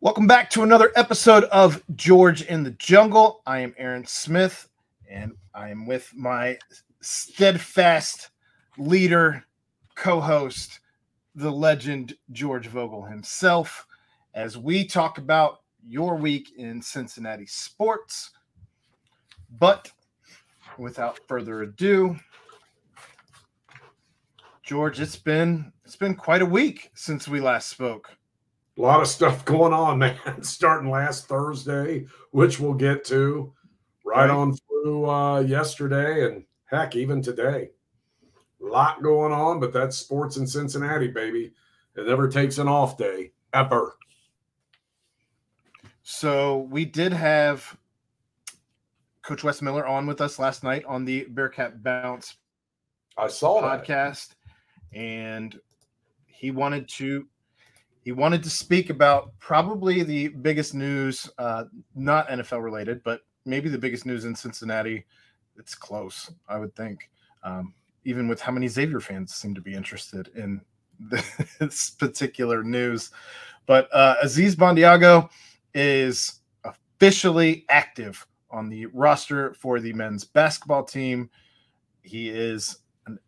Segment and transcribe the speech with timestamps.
[0.00, 3.42] Welcome back to another episode of George in the Jungle.
[3.44, 4.68] I am Aaron Smith,
[5.10, 6.56] and I am with my
[7.00, 8.30] steadfast
[8.76, 9.44] leader,
[9.96, 10.78] co host,
[11.34, 13.88] the legend George Vogel himself,
[14.34, 18.30] as we talk about your week in Cincinnati sports.
[19.58, 19.90] But
[20.78, 22.14] without further ado,
[24.62, 28.16] George, it's been it's been quite a week since we last spoke.
[28.78, 30.16] A lot of stuff going on, man.
[30.42, 33.52] Starting last Thursday, which we'll get to,
[34.04, 34.30] right, right.
[34.30, 37.70] on through uh, yesterday, and heck, even today.
[38.62, 41.52] A lot going on, but that's sports in Cincinnati, baby.
[41.96, 43.96] It never takes an off day ever.
[46.02, 47.76] So we did have
[49.22, 52.36] Coach Wes Miller on with us last night on the Bearcat Bounce.
[53.16, 54.34] I saw podcast,
[54.92, 54.98] that.
[54.98, 55.60] and
[56.26, 57.26] he wanted to
[58.08, 61.64] he wanted to speak about probably the biggest news, uh,
[61.94, 65.04] not NFL related, but maybe the biggest news in Cincinnati.
[65.58, 67.10] It's close, I would think,
[67.42, 67.74] um,
[68.06, 70.62] even with how many Xavier fans seem to be interested in
[71.60, 73.10] this particular news.
[73.66, 75.28] But uh, Aziz Bandaogo
[75.74, 81.28] is officially active on the roster for the men's basketball team.
[82.00, 83.18] He is an,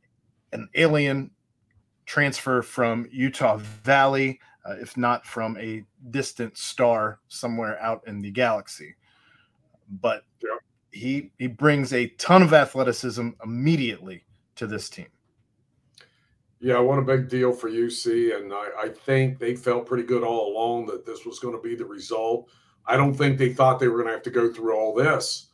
[0.54, 1.32] an alien
[2.06, 8.30] transfer from Utah Valley, uh, if not from a distant star somewhere out in the
[8.30, 8.94] galaxy.
[10.00, 10.56] But yeah.
[10.90, 14.24] he he brings a ton of athleticism immediately
[14.56, 15.08] to this team.
[16.60, 18.36] Yeah, what a big deal for UC.
[18.36, 21.62] And I, I think they felt pretty good all along that this was going to
[21.62, 22.50] be the result.
[22.86, 25.48] I don't think they thought they were going to have to go through all this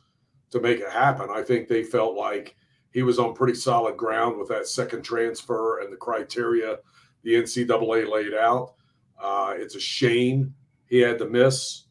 [0.51, 1.29] to make it happen.
[1.31, 2.57] I think they felt like
[2.91, 6.77] he was on pretty solid ground with that second transfer and the criteria
[7.23, 8.73] the NCAA laid out.
[9.21, 10.53] Uh, it's a shame
[10.87, 11.83] he had to miss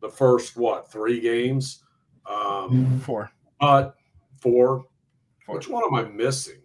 [0.00, 1.82] the first, what, three games?
[2.30, 3.30] Um, four.
[3.60, 3.96] But
[4.40, 4.84] four.
[5.44, 5.54] four.
[5.56, 6.60] Which one am I missing?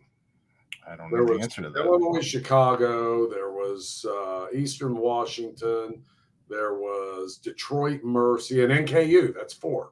[0.88, 1.86] I don't know there the answer to that.
[1.86, 3.30] Illinois, Chicago.
[3.30, 6.04] There was uh, Eastern Washington.
[6.50, 9.34] There was Detroit Mercy and NKU.
[9.34, 9.92] That's four.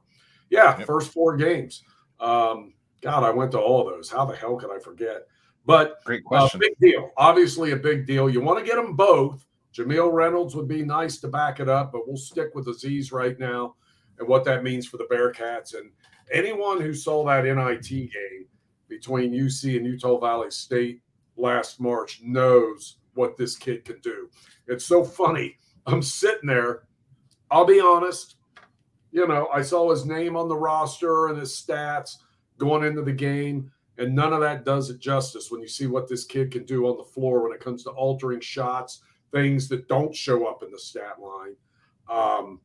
[0.50, 0.86] Yeah, yep.
[0.86, 1.82] first four games.
[2.18, 4.10] Um, God, I went to all those.
[4.10, 5.26] How the hell could I forget?
[5.64, 6.58] But great question.
[6.58, 7.10] Uh, big deal.
[7.16, 8.28] Obviously, a big deal.
[8.28, 9.46] You want to get them both.
[9.74, 13.38] Jamille Reynolds would be nice to back it up, but we'll stick with Aziz right
[13.38, 13.76] now
[14.18, 15.74] and what that means for the Bearcats.
[15.74, 15.90] And
[16.32, 18.46] anyone who saw that NIT game
[18.88, 21.00] between UC and Utah Valley State
[21.36, 24.28] last March knows what this kid can do.
[24.66, 25.56] It's so funny.
[25.86, 26.84] I'm sitting there.
[27.50, 28.36] I'll be honest.
[29.12, 32.16] You know, I saw his name on the roster and his stats
[32.58, 36.08] going into the game, and none of that does it justice when you see what
[36.08, 39.88] this kid can do on the floor when it comes to altering shots, things that
[39.88, 41.56] don't show up in the stat line.
[42.08, 42.60] Um,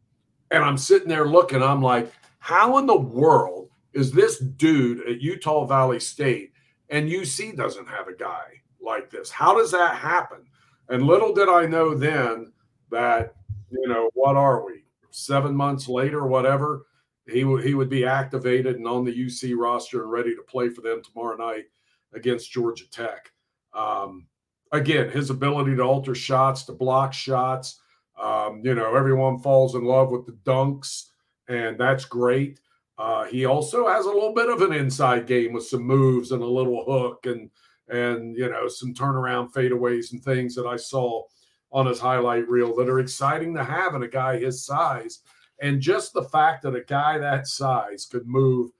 [0.51, 5.21] and I'm sitting there looking, I'm like, how in the world is this dude at
[5.21, 6.53] Utah Valley State
[6.89, 9.29] and UC doesn't have a guy like this?
[9.29, 10.45] How does that happen?
[10.89, 12.51] And little did I know then
[12.91, 13.33] that,
[13.71, 14.83] you know, what are we?
[15.11, 16.85] Seven months later, whatever,
[17.27, 20.69] he would he would be activated and on the UC roster and ready to play
[20.69, 21.65] for them tomorrow night
[22.13, 23.31] against Georgia Tech.
[23.73, 24.27] Um,
[24.75, 27.81] again, his ability to alter shots, to block shots.
[28.21, 31.09] Um, you know, everyone falls in love with the dunks,
[31.47, 32.59] and that's great.
[32.97, 36.41] Uh, he also has a little bit of an inside game with some moves and
[36.41, 37.49] a little hook and
[37.89, 41.23] and you know some turnaround fadeaways and things that I saw
[41.71, 45.19] on his highlight reel that are exciting to have in a guy his size.
[45.61, 48.71] And just the fact that a guy that size could move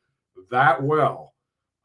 [0.50, 1.34] that well,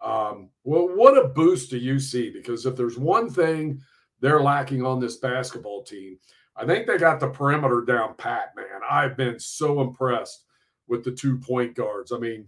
[0.00, 3.81] um, well, what a boost to UC because if there's one thing
[4.20, 6.19] they're lacking on this basketball team,
[6.56, 8.81] I think they got the perimeter down pat, man.
[8.88, 10.44] I've been so impressed
[10.88, 12.12] with the two point guards.
[12.12, 12.47] I mean,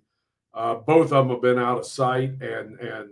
[0.55, 3.11] uh, both of them have been out of sight, and and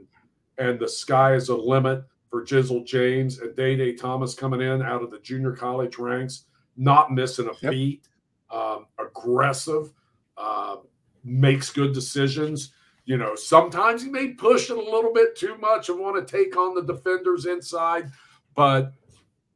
[0.59, 4.83] and the sky is a limit for Jizzle James and Day Day Thomas coming in
[4.83, 6.45] out of the junior college ranks,
[6.77, 7.73] not missing a yep.
[7.73, 8.09] beat,
[8.51, 9.93] um, aggressive,
[10.37, 10.77] uh,
[11.25, 12.73] makes good decisions.
[13.07, 16.37] You know, sometimes he may push it a little bit too much and want to
[16.37, 18.11] take on the defenders inside,
[18.61, 18.93] but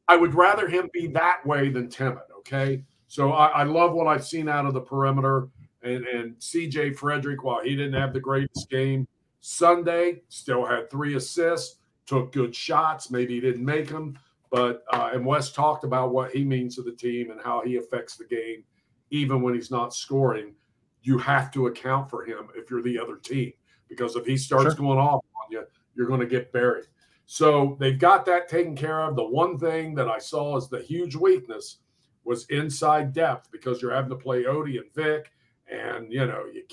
[0.07, 2.23] I would rather him be that way than timid.
[2.39, 2.83] Okay.
[3.07, 5.49] So I, I love what I've seen out of the perimeter.
[5.83, 9.07] And, and CJ Fredrick, while he didn't have the greatest game
[9.41, 13.11] Sunday, still had three assists, took good shots.
[13.11, 14.17] Maybe he didn't make them,
[14.49, 17.75] but uh, and Wes talked about what he means to the team and how he
[17.75, 18.63] affects the game,
[19.11, 20.55] even when he's not scoring.
[21.03, 23.53] You have to account for him if you're the other team
[23.87, 24.83] because if he starts sure.
[24.83, 25.63] going off on you,
[25.93, 26.85] you're going to get buried.
[27.25, 29.15] So they've got that taken care of.
[29.15, 31.79] The one thing that I saw as the huge weakness
[32.23, 35.31] was inside depth because you're having to play Odie and Vic,
[35.67, 36.63] and you know you,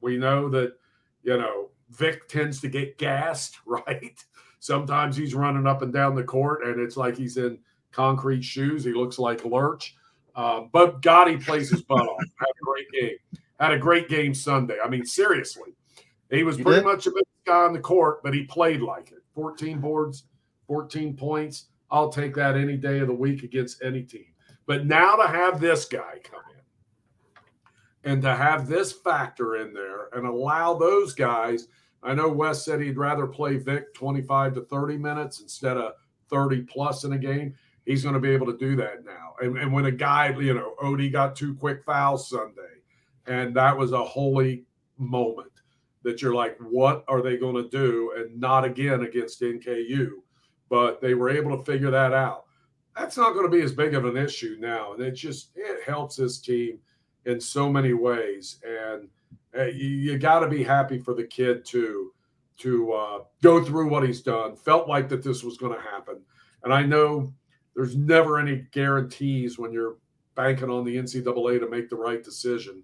[0.00, 0.74] we know that
[1.22, 4.24] you know Vic tends to get gassed, right?
[4.60, 7.58] Sometimes he's running up and down the court, and it's like he's in
[7.92, 8.84] concrete shoes.
[8.84, 9.94] He looks like Lurch.
[10.34, 12.22] Uh, but Gotti plays his butt off.
[12.38, 13.40] Had a great game.
[13.58, 14.76] Had a great game Sunday.
[14.84, 15.74] I mean, seriously,
[16.30, 19.17] he was pretty much a big guy on the court, but he played like it.
[19.38, 20.24] 14 boards,
[20.66, 21.66] 14 points.
[21.92, 24.26] I'll take that any day of the week against any team.
[24.66, 26.40] But now to have this guy come
[28.02, 31.68] in and to have this factor in there and allow those guys,
[32.02, 35.92] I know Wes said he'd rather play Vic 25 to 30 minutes instead of
[36.30, 37.54] 30 plus in a game.
[37.86, 39.34] He's going to be able to do that now.
[39.40, 42.82] And, and when a guy, you know, Odie got two quick fouls Sunday,
[43.28, 44.64] and that was a holy
[44.98, 45.52] moment
[46.02, 48.12] that you're like, what are they going to do?
[48.16, 50.08] And not again against NKU.
[50.68, 52.44] But they were able to figure that out
[52.98, 54.92] that's not going to be as big of an issue now.
[54.92, 56.78] And it just it helps this team
[57.26, 58.60] in so many ways.
[58.66, 59.08] And
[59.56, 62.12] uh, you, you got to be happy for the kid too
[62.58, 64.56] to uh, go through what he's done.
[64.56, 66.20] Felt like that this was going to happen.
[66.64, 67.32] And I know
[67.76, 69.96] there's never any guarantees when you're
[70.34, 72.82] banking on the NCAA to make the right decision.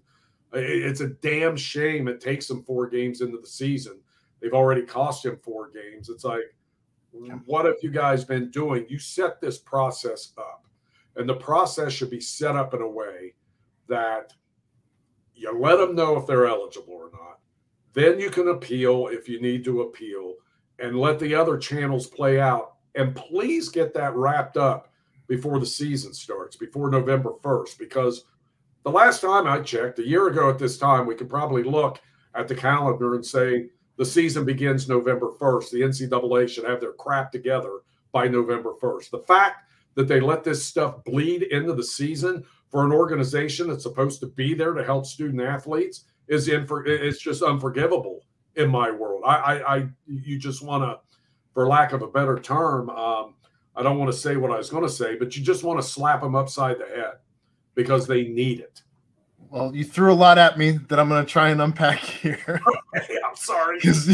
[0.55, 3.99] It's a damn shame it takes them four games into the season.
[4.41, 6.09] They've already cost him four games.
[6.09, 6.55] It's like,
[7.45, 8.85] what have you guys been doing?
[8.89, 10.65] You set this process up,
[11.15, 13.33] and the process should be set up in a way
[13.87, 14.33] that
[15.33, 17.39] you let them know if they're eligible or not.
[17.93, 20.35] Then you can appeal if you need to appeal
[20.79, 22.75] and let the other channels play out.
[22.95, 24.89] And please get that wrapped up
[25.27, 28.25] before the season starts, before November 1st, because
[28.85, 31.99] the last time I checked, a year ago at this time, we could probably look
[32.35, 33.65] at the calendar and say,
[33.97, 35.71] the season begins November 1st.
[35.71, 37.79] The NCAA should have their crap together
[38.11, 39.09] by November 1st.
[39.09, 39.63] The fact
[39.95, 44.27] that they let this stuff bleed into the season for an organization that's supposed to
[44.27, 48.21] be there to help student athletes is in for it's just unforgivable
[48.55, 49.23] in my world.
[49.25, 50.99] I I, I you just want to,
[51.53, 53.35] for lack of a better term, um,
[53.75, 55.81] I don't want to say what I was going to say, but you just want
[55.81, 57.13] to slap them upside the head
[57.75, 58.81] because they need it.
[59.49, 62.61] Well, you threw a lot at me that I'm going to try and unpack here.
[62.97, 63.75] Okay, I'm sorry.
[63.83, 64.05] um, it's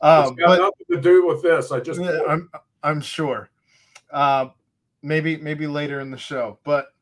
[0.00, 1.70] got but, nothing to do with this.
[1.70, 2.48] I just I'm
[2.82, 3.50] I'm sure.
[4.10, 4.48] Uh,
[5.02, 6.94] maybe maybe later in the show, but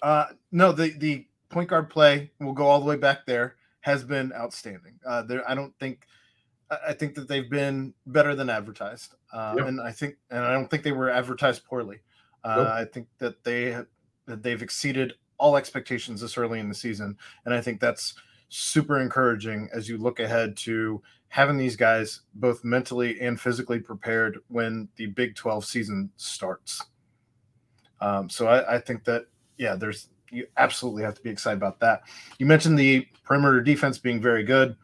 [0.00, 4.04] uh, no, the the point guard play will go all the way back there has
[4.04, 4.98] been outstanding.
[5.06, 6.06] Uh, there, I don't think.
[6.88, 9.68] I think that they've been better than advertised, uh, yep.
[9.68, 12.00] and I think, and I don't think they were advertised poorly.
[12.46, 12.68] Uh, nope.
[12.68, 13.76] I think that they
[14.26, 17.16] that they've exceeded all expectations this early in the season.
[17.44, 18.14] And I think that's
[18.48, 24.38] super encouraging as you look ahead to having these guys both mentally and physically prepared
[24.48, 26.82] when the Big 12 season starts.
[28.00, 29.26] Um, so I, I think that,
[29.58, 32.02] yeah, there's, you absolutely have to be excited about that.
[32.38, 34.76] You mentioned the perimeter defense being very good.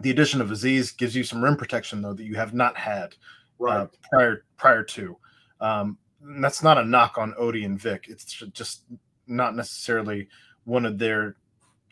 [0.00, 3.14] The addition of Aziz gives you some rim protection, though, that you have not had
[3.60, 3.76] uh, right.
[3.80, 5.16] uh, prior prior to.
[5.60, 8.06] Um, that's not a knock on Odie and Vic.
[8.08, 8.84] It's just
[9.26, 10.28] not necessarily
[10.64, 11.36] one of their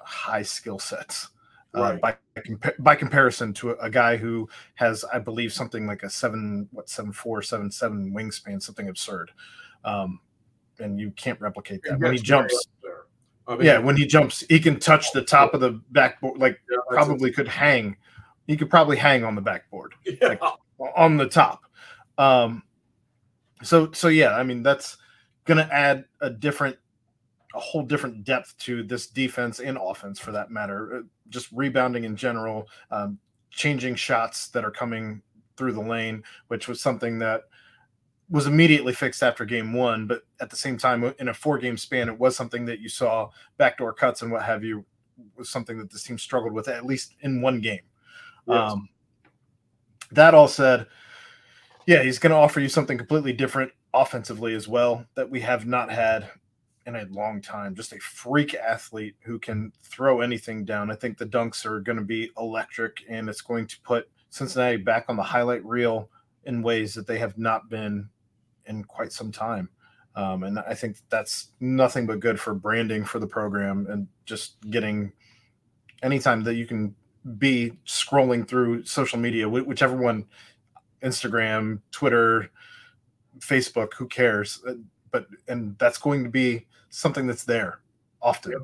[0.01, 1.29] high skill sets.
[1.75, 2.17] Uh, right.
[2.37, 6.11] Uh, by by comparison to a, a, guy who has, I believe, something like a
[6.11, 9.31] seven what seven four seven seven wingspan, something absurd,
[9.85, 10.21] um,
[10.79, 12.69] and you can't replicate that when he jumps.
[13.49, 16.39] I mean, yeah, when he jumps, he can touch the top of the backboard.
[16.39, 17.97] Like yeah, probably could hang.
[18.47, 20.29] He could probably hang on the backboard, yeah.
[20.29, 20.41] like,
[20.97, 21.63] on the top.
[22.17, 22.63] Um,
[23.63, 24.97] so so yeah, I mean that's
[25.45, 26.77] going to add a different
[27.55, 30.97] a whole different depth to this defense and offense for that matter.
[30.97, 33.19] Uh, just rebounding in general, um,
[33.51, 35.23] changing shots that are coming
[35.57, 37.45] through the lane, which was something that
[38.29, 40.07] was immediately fixed after game one.
[40.07, 42.89] But at the same time, in a four game span, it was something that you
[42.89, 44.85] saw backdoor cuts and what have you
[45.37, 47.81] was something that this team struggled with at least in one game.
[48.47, 48.73] Yes.
[48.73, 48.89] Um,
[50.13, 50.87] that all said,
[51.87, 55.67] yeah, he's going to offer you something completely different offensively as well that we have
[55.67, 56.29] not had
[56.85, 57.75] in a long time.
[57.75, 60.91] Just a freak athlete who can throw anything down.
[60.91, 64.77] I think the dunks are going to be electric and it's going to put Cincinnati
[64.79, 66.11] back on the highlight reel
[66.45, 68.09] in ways that they have not been
[68.67, 69.69] in quite some time.
[70.17, 74.57] Um, and I think that's nothing but good for branding for the program and just
[74.71, 75.13] getting
[76.03, 76.95] anytime that you can
[77.39, 80.25] be scrolling through social media, whichever one
[81.03, 82.51] Instagram, Twitter,
[83.39, 84.63] Facebook, who cares?
[84.67, 84.75] Uh,
[85.11, 87.81] but and that's going to be something that's there
[88.23, 88.53] often.
[88.53, 88.63] Yep.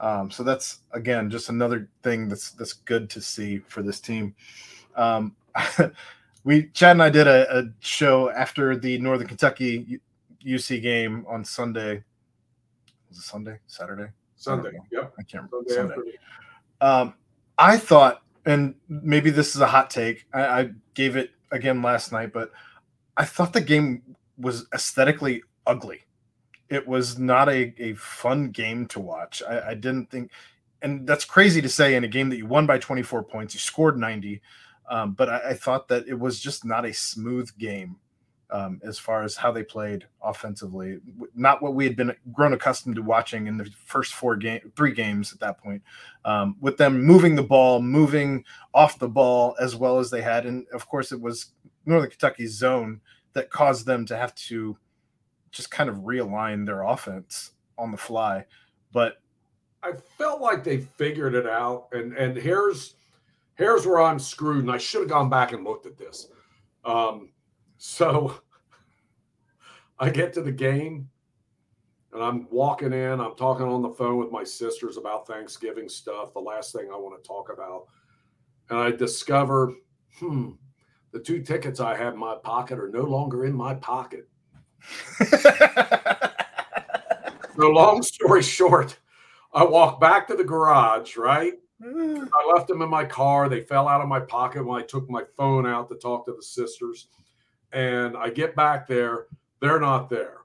[0.00, 4.34] Um, so that's again just another thing that's that's good to see for this team.
[4.94, 5.34] Um,
[6.44, 10.00] we Chad and I did a, a show after the Northern Kentucky
[10.44, 12.02] UC game on Sunday.
[13.08, 13.58] Was it Sunday?
[13.66, 14.10] Saturday?
[14.36, 14.78] Sunday.
[14.92, 15.14] Yep.
[15.18, 15.68] I can't remember.
[15.68, 15.94] Sunday.
[15.94, 16.18] Sunday.
[16.80, 17.14] Um,
[17.58, 20.26] I thought, and maybe this is a hot take.
[20.32, 22.50] I, I gave it again last night, but
[23.16, 24.02] I thought the game
[24.36, 26.04] was aesthetically ugly.
[26.68, 29.42] It was not a, a fun game to watch.
[29.48, 30.30] I, I didn't think,
[30.82, 33.60] and that's crazy to say in a game that you won by 24 points, you
[33.60, 34.40] scored 90.
[34.90, 37.96] Um, but I, I, thought that it was just not a smooth game
[38.50, 40.98] um, as far as how they played offensively.
[41.34, 44.92] Not what we had been grown accustomed to watching in the first four game, three
[44.92, 45.82] games at that point.
[46.24, 50.46] Um, with them moving the ball, moving off the ball as well as they had,
[50.46, 51.52] and of course it was
[51.84, 53.00] Northern Kentucky's zone
[53.34, 54.76] that caused them to have to
[55.50, 58.44] just kind of realign their offense on the fly.
[58.92, 59.20] But
[59.82, 62.94] I felt like they figured it out, and and here's
[63.54, 66.28] here's where I'm screwed, and I should have gone back and looked at this.
[66.84, 67.30] Um,
[67.78, 68.34] so
[69.98, 71.08] I get to the game
[72.12, 76.32] and I'm walking in, I'm talking on the phone with my sisters about Thanksgiving stuff,
[76.32, 77.86] the last thing I want to talk about.
[78.70, 79.74] And I discover,
[80.18, 80.50] hmm,
[81.12, 84.28] the two tickets I have in my pocket are no longer in my pocket.
[85.20, 85.30] so,
[87.58, 88.98] long story short,
[89.52, 91.54] I walk back to the garage, right?
[91.82, 93.48] I left them in my car.
[93.48, 96.32] They fell out of my pocket when I took my phone out to talk to
[96.32, 97.08] the sisters
[97.72, 99.26] and I get back there,
[99.60, 100.38] they're not there.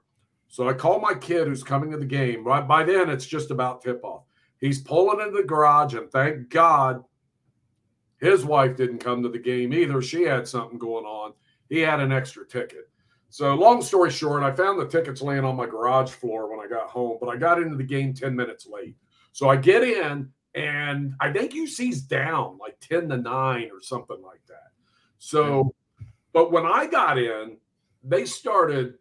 [0.48, 2.44] So I call my kid who's coming to the game.
[2.44, 4.22] Right by then, it's just about tip off.
[4.60, 7.04] He's pulling into the garage, and thank God
[8.18, 10.00] his wife didn't come to the game either.
[10.00, 11.32] She had something going on.
[11.68, 12.88] He had an extra ticket.
[13.30, 16.68] So, long story short, I found the tickets laying on my garage floor when I
[16.68, 18.96] got home, but I got into the game 10 minutes late.
[19.32, 24.22] So I get in, and I think UC's down like 10 to 9 or something
[24.22, 24.70] like that.
[25.18, 25.68] So hmm.
[26.34, 27.56] But when I got in,
[28.02, 28.94] they started.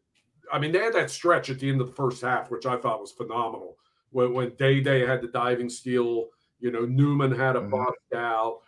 [0.52, 2.78] I mean, they had that stretch at the end of the first half, which I
[2.78, 3.78] thought was phenomenal.
[4.12, 7.72] When when Day Day had the diving steal, you know, Newman had a mm-hmm.
[7.72, 8.60] bust out,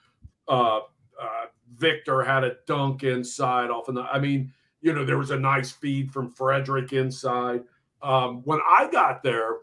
[0.48, 0.79] uh,
[1.22, 1.45] uh,
[1.77, 3.88] Victor had a dunk inside off.
[3.88, 7.63] And I mean, you know, there was a nice feed from Fredrick inside.
[8.01, 9.57] Um, when I got there,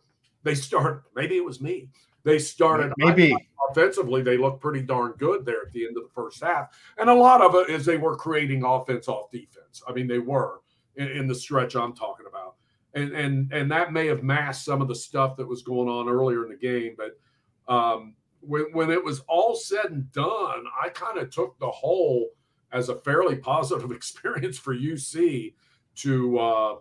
[0.45, 1.03] they started.
[1.15, 1.89] Maybe it was me.
[2.25, 3.35] They started maybe
[3.71, 4.23] offensively.
[4.23, 7.15] They looked pretty darn good there at the end of the first half, and a
[7.15, 9.83] lot of it is they were creating offense off defense.
[9.89, 10.61] I mean, they were
[10.97, 12.55] in, in the stretch I'm talking about,
[12.95, 16.09] and and and that may have masked some of the stuff that was going on
[16.09, 16.97] earlier in the game.
[16.97, 21.71] But um, when when it was all said and done, I kind of took the
[21.71, 22.31] whole
[22.73, 25.55] as a fairly positive experience for UC
[25.95, 26.75] to uh,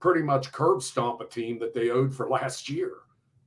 [0.00, 2.94] pretty much curb stomp a team that they owed for last year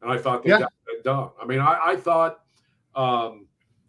[0.06, 0.60] and I thought they yeah.
[0.60, 1.30] got that done.
[1.42, 2.42] I mean, I, I thought,
[2.96, 3.48] um,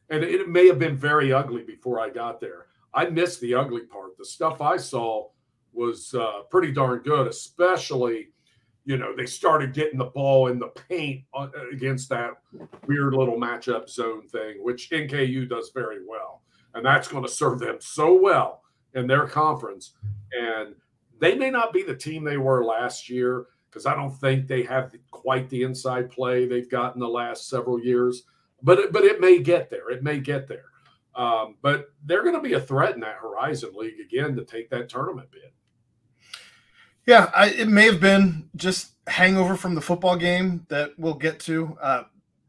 [0.08, 2.66] and it, it may have been very ugly before I got there.
[2.94, 4.16] I missed the ugly part.
[4.16, 5.28] The stuff I saw
[5.74, 8.28] was uh, pretty darn good, especially,
[8.86, 12.30] you know, they started getting the ball in the paint uh, against that
[12.86, 16.40] weird little matchup zone thing, which NKU does very well.
[16.72, 18.62] And that's going to serve them so well
[18.94, 19.92] in their conference.
[20.32, 20.74] And
[21.20, 24.62] they may not be the team they were last year, because I don't think they
[24.62, 28.22] have quite the inside play they've got in the last several years.
[28.62, 29.90] But it, but it may get there.
[29.90, 30.64] It may get there.
[31.14, 34.70] Um, but they're going to be a threat in that Horizon League again to take
[34.70, 35.50] that tournament bid.
[37.06, 41.38] Yeah, I, it may have been just hangover from the football game that we'll get
[41.40, 41.76] to.
[41.78, 42.04] Uh,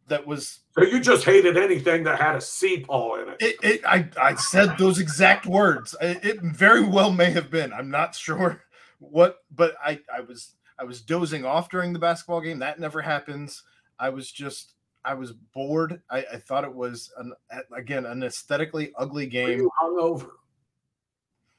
[0.07, 3.37] that was so you just hated anything that had a C-Paw in it.
[3.41, 5.93] it, it I, I said those exact words.
[5.99, 7.73] It, it very well may have been.
[7.73, 8.61] I'm not sure
[8.99, 12.59] what, but I I was I was dozing off during the basketball game.
[12.59, 13.63] That never happens.
[13.99, 16.01] I was just I was bored.
[16.09, 17.33] I, I thought it was an
[17.75, 19.45] again an aesthetically ugly game.
[19.45, 20.29] Were you hungover?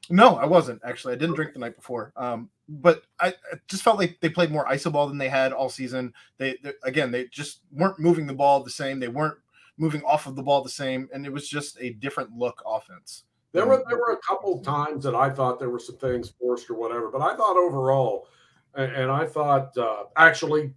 [0.09, 1.13] No, I wasn't actually.
[1.13, 2.13] I didn't drink the night before.
[2.15, 5.53] Um, but I, I, just felt like they played more iso ball than they had
[5.53, 6.13] all season.
[6.37, 8.99] They, they again they just weren't moving the ball the same.
[8.99, 9.37] They weren't
[9.77, 13.23] moving off of the ball the same, and it was just a different look offense.
[13.51, 16.69] There were there were a couple times that I thought there were some things forced
[16.69, 18.27] or whatever, but I thought overall
[18.75, 20.73] and, and I thought uh, actually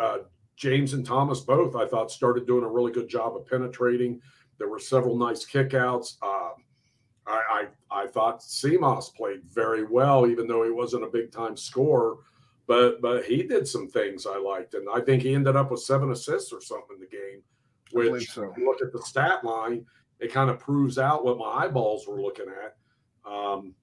[0.00, 0.18] uh,
[0.56, 4.20] James and Thomas both I thought started doing a really good job of penetrating.
[4.58, 6.16] There were several nice kickouts.
[6.22, 6.50] Uh,
[7.26, 11.56] I, I I thought Simas played very well, even though he wasn't a big time
[11.56, 12.16] scorer.
[12.66, 15.80] But but he did some things I liked, and I think he ended up with
[15.80, 17.42] seven assists or something in the game.
[17.92, 18.54] Which, so.
[18.58, 19.84] look at the stat line,
[20.20, 22.76] it kind of proves out what my eyeballs were looking at.
[23.28, 23.74] Um,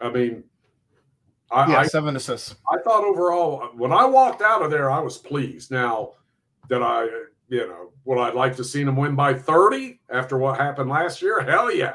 [0.00, 0.44] I mean,
[1.54, 2.56] I, yeah, seven assists.
[2.70, 5.70] I thought overall, when I walked out of there, I was pleased.
[5.70, 6.14] Now,
[6.68, 7.04] that I,
[7.48, 11.22] you know, would I like to see them win by 30 after what happened last
[11.22, 11.40] year?
[11.40, 11.94] Hell yeah.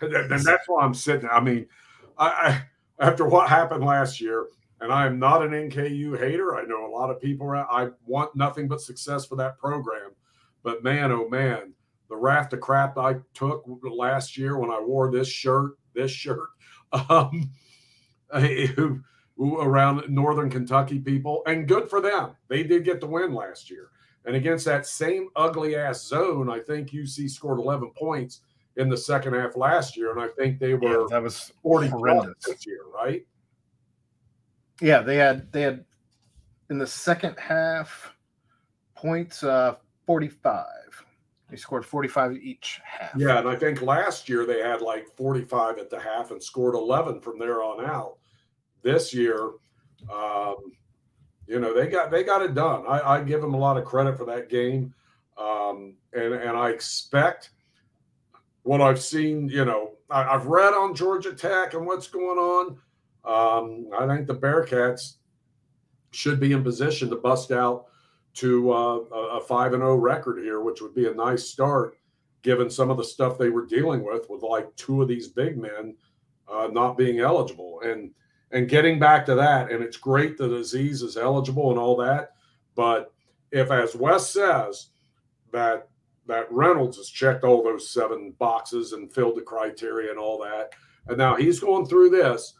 [0.00, 1.28] And, and that's why I'm sitting.
[1.30, 1.66] I mean,
[2.18, 2.62] I, I
[3.06, 4.46] after what happened last year,
[4.80, 6.56] and I am not an NKU hater.
[6.56, 7.50] I know a lot of people.
[7.50, 10.10] I want nothing but success for that program.
[10.62, 11.72] But man, oh man,
[12.08, 16.48] the raft of crap I took last year when I wore this shirt, this shirt,
[17.08, 17.50] um,
[19.38, 22.30] around Northern Kentucky people, and good for them.
[22.48, 23.90] They did get the win last year.
[24.24, 28.40] And against that same ugly ass zone, I think UC scored 11 points
[28.76, 31.88] in the second half last year, and I think they were yeah, that was 40
[31.88, 33.26] horrendous this year, right?
[34.80, 35.84] Yeah, they had they had
[36.68, 38.12] in the second half
[38.94, 40.66] points uh 45.
[41.48, 43.12] They scored 45 each half.
[43.16, 46.74] Yeah, and I think last year they had like 45 at the half and scored
[46.74, 48.16] 11 from there on out.
[48.82, 49.50] This year,
[50.12, 50.72] um,
[51.46, 52.84] you know, they got they got it done.
[52.88, 54.92] I, I give them a lot of credit for that game,
[55.38, 57.50] um, and and I expect
[58.62, 59.48] what I've seen.
[59.48, 62.78] You know, I, have read on Georgia Tech and what's going on.
[63.24, 65.14] Um, I think the Bearcats
[66.10, 67.86] should be in position to bust out
[68.36, 68.98] to uh,
[69.32, 71.96] a five and zero oh record here, which would be a nice start,
[72.42, 75.58] given some of the stuff they were dealing with, with like two of these big
[75.58, 75.96] men
[76.48, 78.10] uh, not being eligible, and
[78.52, 79.70] and getting back to that.
[79.70, 82.32] And it's great that Aziz is eligible and all that,
[82.74, 83.12] but
[83.50, 84.90] if, as Wes says,
[85.52, 85.88] that
[86.26, 90.72] that Reynolds has checked all those seven boxes and filled the criteria and all that,
[91.06, 92.52] and now he's going through this,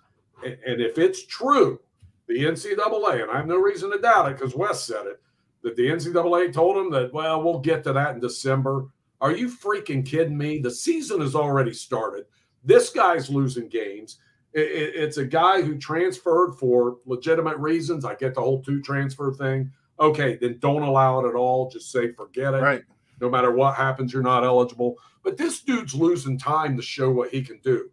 [0.42, 1.80] and if it's true,
[2.28, 5.21] the NCAA, and I have no reason to doubt it because Wes said it
[5.63, 8.87] that the NCAA told him that, well, we'll get to that in December.
[9.21, 10.59] Are you freaking kidding me?
[10.59, 12.27] The season has already started.
[12.65, 14.19] This guy's losing games.
[14.53, 18.05] it's a guy who transferred for legitimate reasons.
[18.05, 19.71] I get the whole two transfer thing.
[20.01, 21.71] Okay, then don't allow it at all.
[21.71, 22.63] Just say forget it.
[22.63, 22.83] Right.
[23.21, 24.97] No matter what happens, you're not eligible.
[25.23, 27.91] But this dude's losing time to show what he can do.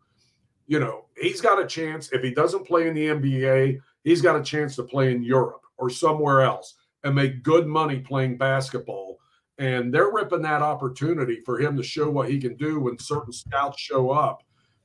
[0.67, 2.11] You know, he's got a chance.
[2.11, 5.61] If he doesn't play in the NBA, he's got a chance to play in Europe
[5.77, 9.19] or somewhere else and make good money playing basketball.
[9.57, 13.33] And they're ripping that opportunity for him to show what he can do when certain
[13.33, 14.43] scouts show up.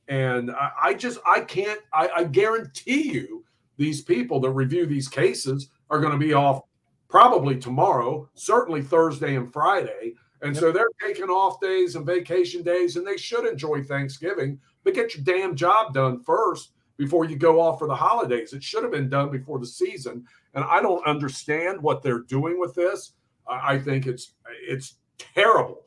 [0.09, 3.45] And I, I just, I can't, I, I guarantee you,
[3.77, 6.63] these people that review these cases are going to be off
[7.09, 10.15] probably tomorrow, certainly Thursday and Friday.
[10.43, 10.61] And yep.
[10.61, 15.15] so they're taking off days and vacation days, and they should enjoy Thanksgiving, but get
[15.15, 18.53] your damn job done first before you go off for the holidays.
[18.53, 20.25] It should have been done before the season.
[20.55, 23.13] And I don't understand what they're doing with this.
[23.49, 24.33] I think it's
[24.67, 25.83] it's terrible.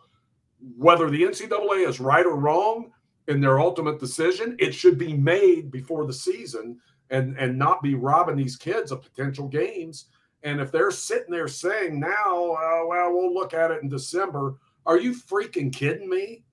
[0.77, 2.91] Whether the NCAA is right or wrong
[3.27, 7.95] in their ultimate decision, it should be made before the season and and not be
[7.95, 10.05] robbing these kids of potential games.
[10.43, 14.55] And if they're sitting there saying now, uh, well, we'll look at it in December,
[14.87, 16.43] are you freaking kidding me?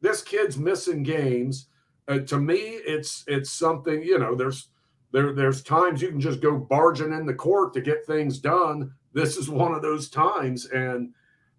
[0.00, 1.68] This kid's missing games
[2.08, 4.34] uh, to me, it's it's something you know.
[4.34, 4.68] There's
[5.12, 8.92] there there's times you can just go barging in the court to get things done.
[9.12, 11.12] This is one of those times, and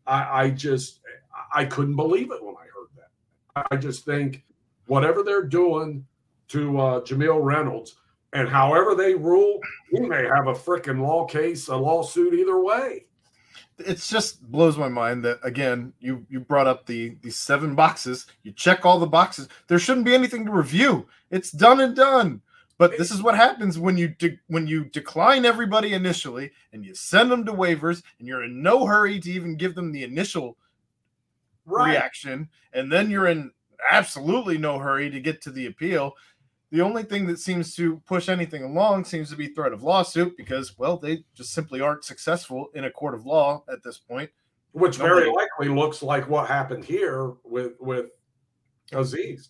[0.06, 1.00] I, I just
[1.54, 3.68] I couldn't believe it when I heard that.
[3.72, 4.44] I just think
[4.86, 6.06] whatever they're doing
[6.50, 7.96] to uh, Jamille Reynolds
[8.34, 9.60] and however they rule,
[9.94, 13.06] we may have a freaking law case, a lawsuit either way.
[13.80, 18.28] It just blows my mind that again you you brought up the the seven boxes.
[18.44, 19.48] You check all the boxes.
[19.68, 21.08] There shouldn't be anything to review.
[21.32, 22.42] It's done and done
[22.80, 26.96] but this is what happens when you de- when you decline everybody initially and you
[26.96, 30.58] send them to waivers and you're in no hurry to even give them the initial
[31.66, 31.92] right.
[31.92, 33.52] reaction and then you're in
[33.92, 36.16] absolutely no hurry to get to the appeal
[36.72, 40.38] the only thing that seems to push anything along seems to be threat of lawsuit
[40.38, 44.30] because, well, they just simply aren't successful in a court of law at this point.
[44.74, 45.22] Which Nobody.
[45.22, 48.06] very likely looks like what happened here with with
[48.92, 49.50] Aziz.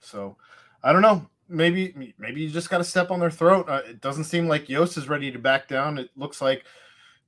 [0.00, 0.36] So,
[0.84, 1.28] I don't know.
[1.48, 3.68] Maybe maybe you just got to step on their throat.
[3.68, 5.98] Uh, it doesn't seem like Yost is ready to back down.
[5.98, 6.64] It looks like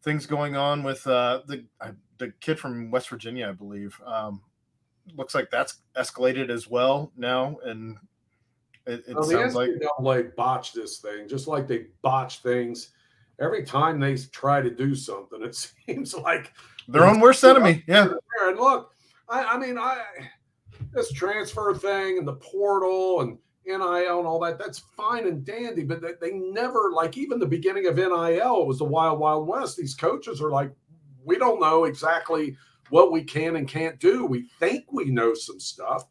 [0.03, 4.01] things going on with uh, the uh, the kid from West Virginia, I believe.
[4.07, 4.41] Um,
[5.15, 7.97] looks like that's escalated as well now, and
[8.87, 12.91] it, it well, sounds the NCAA like botched this thing, just like they botch things
[13.41, 15.43] every time they try to do something.
[15.43, 15.55] It
[15.87, 16.53] seems like
[16.89, 17.85] their own worst enemy.
[17.87, 18.09] Yeah.
[18.43, 18.93] And look,
[19.29, 20.03] I, I mean, I
[20.93, 23.81] this transfer thing and the portal and NIL
[24.19, 27.87] and all that, that's fine and dandy, but they, they never like even the beginning
[27.87, 29.77] of NIL was the wild, wild west.
[29.77, 30.73] These coaches are like,
[31.25, 32.57] we don't know exactly
[32.91, 34.25] what we can and can't do.
[34.25, 36.05] We think we know some stuff,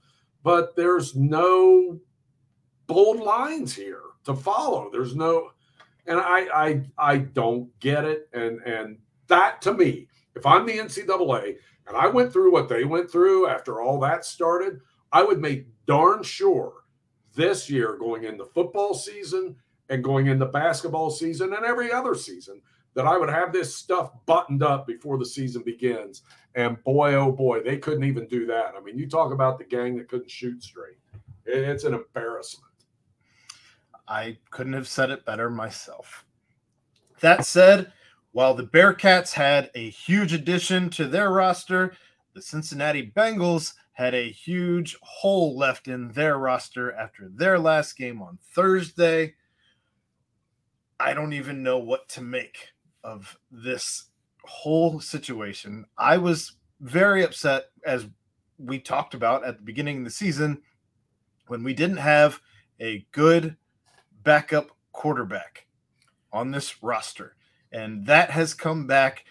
[0.44, 2.00] but there's no
[2.88, 4.90] bold lines here to follow.
[4.92, 5.52] There's no,
[6.06, 8.30] and I I I don't get it.
[8.34, 11.56] And and that to me, if I'm the NCAA
[11.88, 15.68] and I went through what they went through after all that started, I would make
[15.86, 16.74] darn sure
[17.36, 19.56] this year going into football season
[19.90, 22.62] and going into basketball season and every other season
[22.96, 26.24] that I would have this stuff buttoned up before the season begins.
[26.56, 28.74] And boy, oh boy, they couldn't even do that.
[28.76, 30.98] I mean, you talk about the gang that couldn't shoot straight.
[31.46, 32.72] It's an embarrassment.
[34.08, 36.26] I couldn't have said it better myself.
[37.20, 37.92] That said,
[38.32, 41.94] while the Bearcats had a huge addition to their roster,
[42.34, 48.22] the Cincinnati Bengals had a huge hole left in their roster after their last game
[48.22, 49.34] on Thursday.
[51.00, 52.58] I don't even know what to make
[53.04, 54.10] of this
[54.44, 55.86] whole situation.
[55.98, 58.06] I was very upset, as
[58.58, 60.62] we talked about at the beginning of the season,
[61.48, 62.42] when we didn't have
[62.82, 63.56] a good
[64.24, 65.68] backup quarterback
[66.34, 67.36] on this roster.
[67.72, 69.24] And that has come back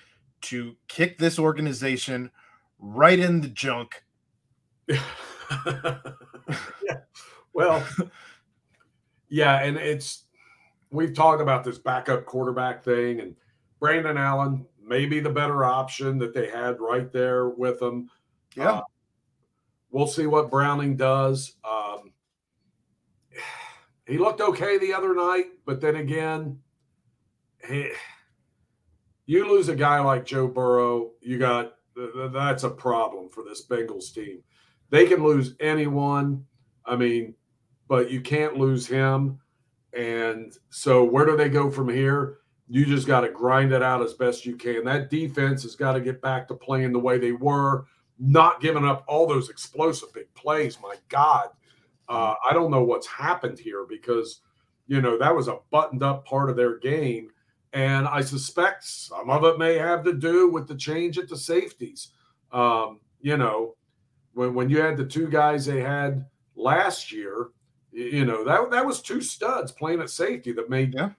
[0.42, 2.30] to kick this organization
[2.78, 4.03] right in the junk.
[5.66, 5.98] yeah.
[7.52, 7.86] Well,
[9.28, 10.24] yeah, and it's
[10.90, 13.36] we've talked about this backup quarterback thing, and
[13.80, 18.10] Brandon Allen may be the better option that they had right there with them.
[18.56, 18.70] Yeah.
[18.72, 18.82] Uh,
[19.90, 21.54] we'll see what Browning does.
[21.64, 22.12] Um,
[24.06, 26.58] he looked okay the other night, but then again,
[27.66, 27.90] he,
[29.26, 31.74] you lose a guy like Joe Burrow, you got
[32.32, 34.42] that's a problem for this Bengals team.
[34.94, 36.46] They can lose anyone.
[36.86, 37.34] I mean,
[37.88, 39.40] but you can't lose him.
[39.92, 42.36] And so where do they go from here?
[42.68, 44.84] You just got to grind it out as best you can.
[44.84, 47.86] That defense has got to get back to playing the way they were,
[48.20, 50.78] not giving up all those explosive big plays.
[50.80, 51.48] My God,
[52.08, 54.42] uh, I don't know what's happened here because,
[54.86, 57.30] you know, that was a buttoned up part of their game.
[57.72, 61.36] And I suspect some of it may have to do with the change at the
[61.36, 62.10] safeties.
[62.52, 63.74] Um, you know,
[64.34, 67.50] when, when you had the two guys they had last year,
[67.92, 71.10] you know, that, that was two studs playing at safety that made yeah.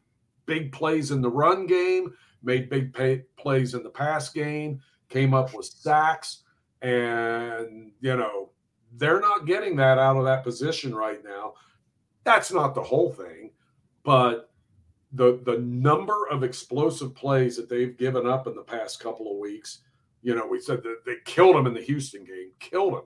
[0.45, 5.33] big plays in the run game, made big pay, plays in the pass game, came
[5.33, 6.43] up with sacks.
[6.81, 8.49] And, you know,
[8.97, 11.53] they're not getting that out of that position right now.
[12.23, 13.51] That's not the whole thing,
[14.03, 14.49] but
[15.13, 19.37] the the number of explosive plays that they've given up in the past couple of
[19.37, 19.79] weeks.
[20.25, 23.01] You know, we said that they killed him in the Houston game, killed him.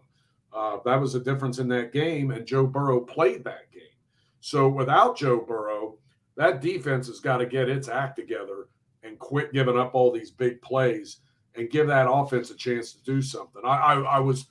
[0.54, 3.98] Uh, that was the difference in that game, and Joe Burrow played that game.
[4.40, 5.98] So without Joe Burrow,
[6.38, 8.70] that defense has got to get its act together
[9.04, 11.18] and quit giving up all these big plays
[11.56, 13.64] and give that offense a chance to do something.
[13.66, 14.46] I, I, I was,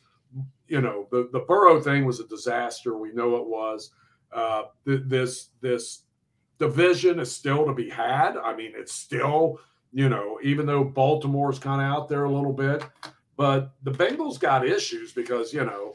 [0.66, 2.98] you know, the the Burrow thing was a disaster.
[2.98, 3.92] We know it was.
[4.30, 6.02] Uh, th- this this
[6.58, 8.36] division is still to be had.
[8.36, 9.58] I mean, it's still,
[9.92, 12.84] you know, even though Baltimore's kind of out there a little bit,
[13.36, 15.92] but the Bengals got issues because, you know,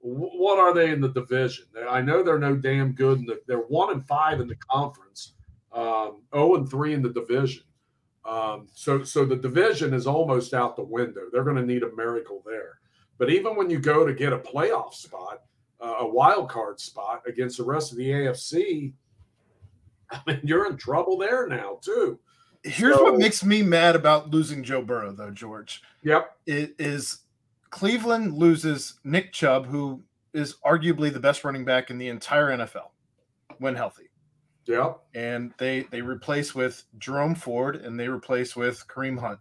[0.00, 1.66] what are they in the division?
[1.88, 3.20] I know they're no damn good.
[3.20, 5.34] In the, they're one and five in the conference,
[5.72, 7.62] um, 0 and three in the division.
[8.24, 11.22] Um, so, so the division is almost out the window.
[11.32, 12.78] They're going to need a miracle there.
[13.18, 15.42] But even when you go to get a playoff spot,
[15.80, 18.92] uh, a wild card spot against the rest of the AFC,
[20.10, 22.18] I mean, you're in trouble there now too.
[22.64, 25.82] Here's so, what makes me mad about losing Joe Burrow, though, George.
[26.02, 27.18] Yep, it is
[27.70, 32.90] Cleveland loses Nick Chubb, who is arguably the best running back in the entire NFL
[33.58, 34.10] when healthy.
[34.66, 39.40] Yeah, and they they replace with Jerome Ford and they replace with Kareem Hunt.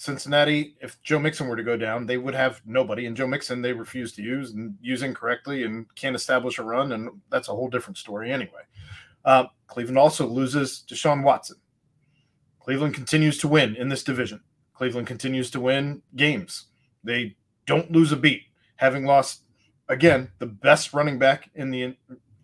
[0.00, 3.04] Cincinnati, if Joe Mixon were to go down, they would have nobody.
[3.04, 6.92] And Joe Mixon, they refuse to use and use incorrectly and can't establish a run.
[6.92, 8.62] And that's a whole different story anyway.
[9.26, 11.58] Uh, Cleveland also loses Deshaun Watson.
[12.60, 14.40] Cleveland continues to win in this division.
[14.74, 16.66] Cleveland continues to win games.
[17.02, 18.42] They don't lose a beat,
[18.76, 19.42] having lost
[19.88, 21.96] again the best running back in the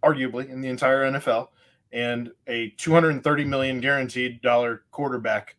[0.02, 1.48] arguably in the entire NFL
[1.92, 5.56] and a 230 million guaranteed dollar quarterback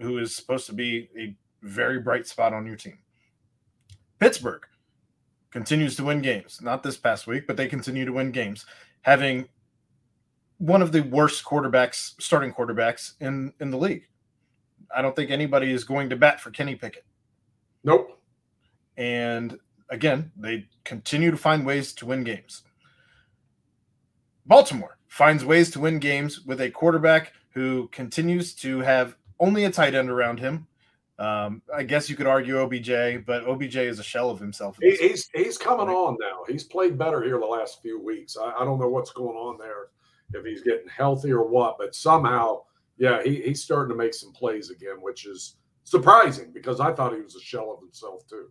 [0.00, 2.98] who is supposed to be a very bright spot on your team.
[4.18, 4.62] Pittsburgh
[5.50, 6.60] continues to win games.
[6.62, 8.66] Not this past week, but they continue to win games,
[9.02, 9.48] having
[10.62, 14.06] one of the worst quarterbacks, starting quarterbacks in in the league.
[14.94, 17.04] I don't think anybody is going to bat for Kenny Pickett.
[17.82, 18.20] Nope.
[18.96, 19.58] And
[19.90, 22.62] again, they continue to find ways to win games.
[24.46, 29.70] Baltimore finds ways to win games with a quarterback who continues to have only a
[29.70, 30.68] tight end around him.
[31.18, 34.78] Um, I guess you could argue OBJ, but OBJ is a shell of himself.
[34.80, 36.44] he's he's coming on now.
[36.46, 38.36] He's played better here the last few weeks.
[38.40, 39.88] I, I don't know what's going on there
[40.34, 41.76] if he's getting healthy or what.
[41.78, 42.62] But somehow,
[42.98, 47.14] yeah, he, he's starting to make some plays again, which is surprising because I thought
[47.14, 48.50] he was a shell of himself too.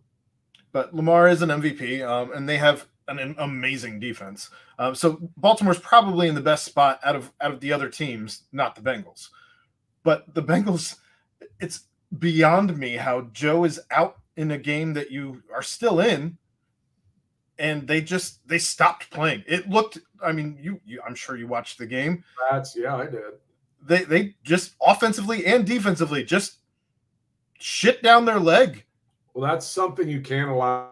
[0.72, 4.50] but Lamar is an MVP, um, and they have an, an amazing defense.
[4.78, 8.44] Um, so Baltimore's probably in the best spot out of out of the other teams,
[8.52, 9.28] not the Bengals.
[10.04, 10.96] But the Bengals,
[11.60, 11.84] it's
[12.18, 16.38] beyond me how Joe is out in a game that you are still in,
[17.58, 19.44] and they just they stopped playing.
[19.46, 19.98] It looked.
[20.22, 22.24] I mean, you, you I'm sure you watched the game.
[22.50, 23.34] That's yeah, I did.
[23.84, 26.58] They they just offensively and defensively just
[27.58, 28.84] shit down their leg.
[29.34, 30.90] Well, that's something you can't allow.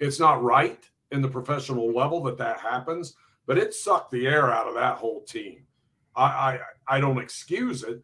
[0.00, 3.14] It's not right in the professional level that that happens,
[3.46, 5.64] but it sucked the air out of that whole team.
[6.16, 6.60] I I,
[6.96, 8.02] I don't excuse it,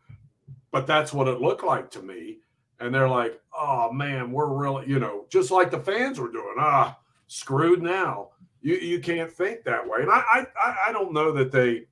[0.73, 2.39] but that's what it looked like to me.
[2.81, 6.57] And they're like, "Oh man, we're really, you know, just like the fans were doing.
[6.59, 8.31] Ah, screwed now."
[8.63, 10.03] You you can't think that way.
[10.03, 11.87] And I I I don't know that they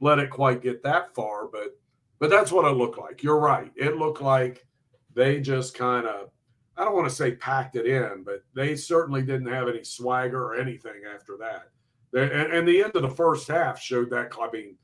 [0.00, 1.76] let it quite get that far, but
[2.18, 3.22] but that's what it looked like.
[3.22, 3.72] You're right.
[3.76, 4.66] It looked like
[5.14, 6.30] they just kind of
[6.76, 10.42] I don't want to say packed it in, but they certainly didn't have any swagger
[10.42, 11.68] or anything after that.
[12.12, 14.32] And, and the end of the first half showed that.
[14.40, 14.76] I mean,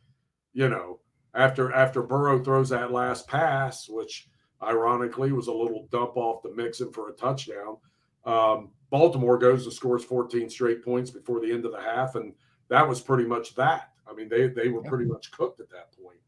[0.56, 0.98] you know,
[1.34, 4.26] after after Burrow throws that last pass, which
[4.62, 7.76] ironically was a little dump off the Mixon for a touchdown.
[8.24, 12.32] Um, Baltimore goes and scores 14 straight points before the end of the half, and
[12.68, 13.90] that was pretty much that.
[14.10, 16.18] I mean, they they were pretty much cooked at that point.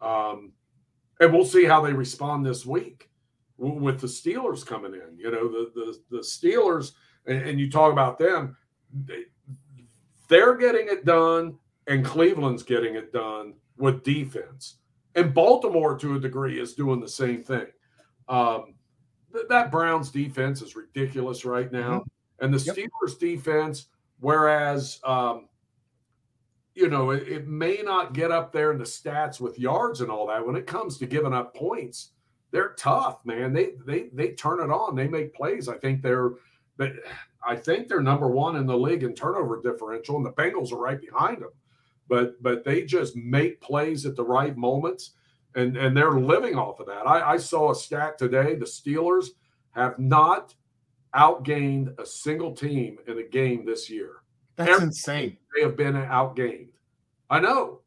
[0.00, 0.52] Um,
[1.20, 3.10] and we'll see how they respond this week
[3.58, 5.16] with the Steelers coming in.
[5.16, 6.94] You know, the the the Steelers,
[7.26, 8.56] and, and you talk about them,
[9.06, 9.26] they,
[10.28, 14.76] they're getting it done, and Cleveland's getting it done with defense,
[15.14, 17.66] and Baltimore to a degree is doing the same thing.
[18.28, 18.74] Um,
[19.48, 22.44] that Browns defense is ridiculous right now, mm-hmm.
[22.44, 22.76] and the yep.
[22.76, 23.86] Steelers defense,
[24.20, 25.48] whereas um,
[26.74, 30.10] you know it, it, may not get up there in the stats with yards and
[30.10, 30.44] all that.
[30.44, 32.12] When it comes to giving up points,
[32.50, 33.52] they're tough, man.
[33.52, 34.94] They they they turn it on.
[34.94, 35.68] They make plays.
[35.68, 36.32] I think they're,
[36.76, 36.92] but
[37.46, 40.78] I think they're number one in the league in turnover differential, and the Bengals are
[40.78, 41.50] right behind them.
[42.08, 45.12] But but they just make plays at the right moments
[45.54, 47.06] and and they're living off of that.
[47.06, 49.28] I, I saw a stat today: the Steelers
[49.72, 50.54] have not
[51.14, 54.22] outgained a single team in a game this year.
[54.56, 55.36] That's Every insane.
[55.54, 56.70] They have been outgained.
[57.30, 57.80] I know.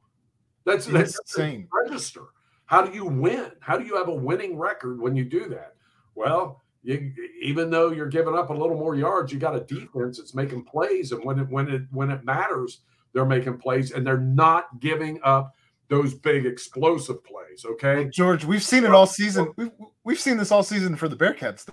[0.65, 1.67] That's, that's insane.
[1.71, 2.21] Register.
[2.65, 3.51] How do you win?
[3.59, 5.75] How do you have a winning record when you do that?
[6.15, 10.17] Well, you, even though you're giving up a little more yards, you got a defense
[10.17, 12.79] that's making plays, and when it when it when it matters,
[13.13, 15.55] they're making plays, and they're not giving up
[15.91, 17.65] those big explosive plays.
[17.65, 19.51] Okay, George, we've seen it all season.
[19.57, 19.71] We've,
[20.03, 21.67] we've seen this all season for the Bearcats.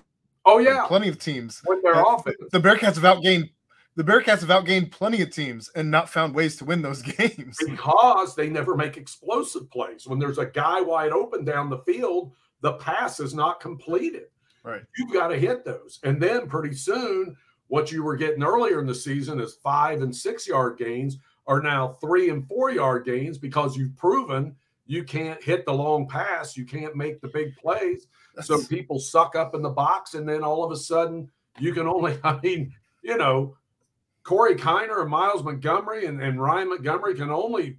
[0.45, 1.61] Oh yeah, plenty of teams.
[1.83, 3.49] Their uh, offense, the Bearcats have outgained.
[3.95, 7.57] The Bearcats have outgained plenty of teams and not found ways to win those games
[7.65, 10.05] because they never make explosive plays.
[10.05, 14.25] When there's a guy wide open down the field, the pass is not completed.
[14.63, 17.37] Right, you've got to hit those, and then pretty soon,
[17.69, 21.61] what you were getting earlier in the season is five and six yard gains are
[21.61, 24.55] now three and four yard gains because you've proven
[24.85, 28.07] you can't hit the long pass, you can't make the big plays.
[28.35, 28.47] That's...
[28.47, 31.29] So people suck up in the box, and then all of a sudden
[31.59, 33.55] you can only, I mean, you know,
[34.23, 37.77] Corey Kiner and Myles Montgomery and, and Ryan Montgomery can only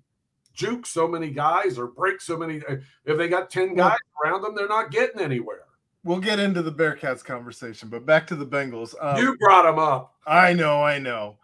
[0.55, 2.62] juke so many guys or break so many.
[3.05, 5.64] If they got 10 guys around them, they're not getting anywhere.
[6.03, 8.95] We'll get into the Bearcats conversation, but back to the Bengals.
[9.01, 10.15] Um, you brought them up.
[10.27, 11.37] I know, I know.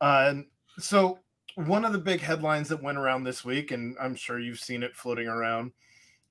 [0.00, 0.46] Uh, and
[0.78, 1.18] so
[1.54, 4.82] one of the big headlines that went around this week, and I'm sure you've seen
[4.82, 5.72] it floating around,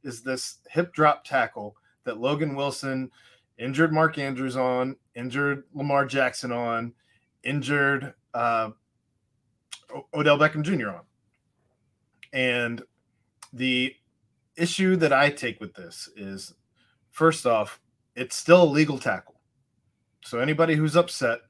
[0.04, 3.12] is this hip drop tackle that Logan Wilson
[3.58, 6.94] injured Mark Andrews on, injured Lamar Jackson on,
[7.44, 8.70] injured uh,
[10.14, 10.90] Odell Beckham Jr.
[10.90, 11.02] on.
[12.34, 12.82] And
[13.54, 13.96] the
[14.56, 16.54] issue that I take with this is
[17.22, 17.80] first off,
[18.16, 19.36] it's still a legal tackle.
[20.26, 21.42] So anybody who's upset,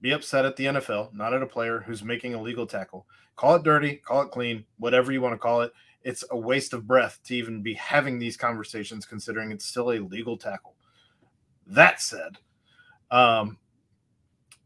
[0.00, 3.06] be upset at the NFL, not at a player who's making a legal tackle.
[3.36, 5.72] Call it dirty, call it clean, whatever you want to call it.
[6.02, 9.98] It's a waste of breath to even be having these conversations, considering it's still a
[9.98, 10.76] legal tackle.
[11.66, 12.38] That said,
[13.10, 13.58] um,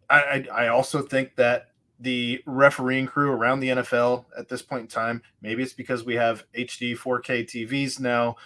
[0.09, 4.89] I, I also think that the refereeing crew around the NFL at this point in
[4.89, 8.37] time, maybe it's because we have HD 4K TVs now,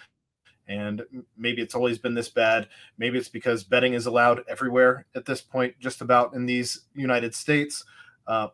[0.67, 1.03] and
[1.37, 2.67] maybe it's always been this bad.
[2.97, 7.33] Maybe it's because betting is allowed everywhere at this point, just about in these United
[7.33, 7.83] States.
[8.25, 8.49] Uh,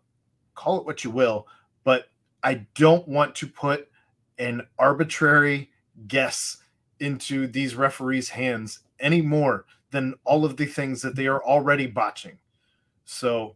[0.56, 1.47] call it what you will,
[1.84, 2.10] but
[2.43, 3.89] I don't want to put
[4.38, 5.71] an arbitrary
[6.08, 6.58] guess
[6.99, 11.88] into these referees' hands any more than all of the things that they are already
[11.88, 12.38] botching.
[13.06, 13.56] So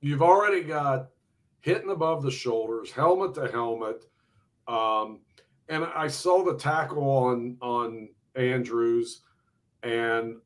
[0.00, 1.08] you've already got
[1.60, 4.04] hitting above the shoulders, helmet to helmet.
[4.68, 5.20] Um,
[5.68, 9.22] and I saw the tackle on on Andrews,
[9.82, 10.36] and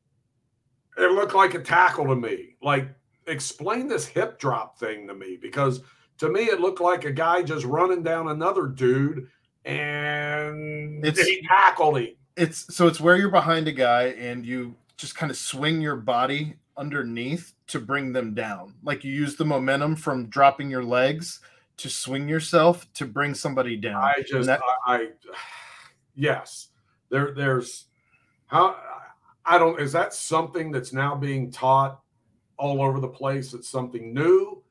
[0.97, 2.55] it looked like a tackle to me.
[2.61, 2.89] Like,
[3.27, 5.81] explain this hip drop thing to me because
[6.17, 9.27] to me it looked like a guy just running down another dude
[9.65, 12.15] and It's- he tackled him.
[12.35, 15.97] It's so it's where you're behind a guy and you just kind of swing your
[15.97, 18.73] body underneath to bring them down.
[18.83, 21.41] Like you use the momentum from dropping your legs
[21.81, 24.01] to swing yourself to bring somebody down.
[24.01, 25.07] I just, that- I, I,
[26.15, 26.69] yes,
[27.09, 27.85] there, there's
[28.47, 28.75] how
[29.45, 29.79] I don't.
[29.79, 31.99] Is that something that's now being taught
[32.57, 33.53] all over the place?
[33.53, 34.61] It's something new.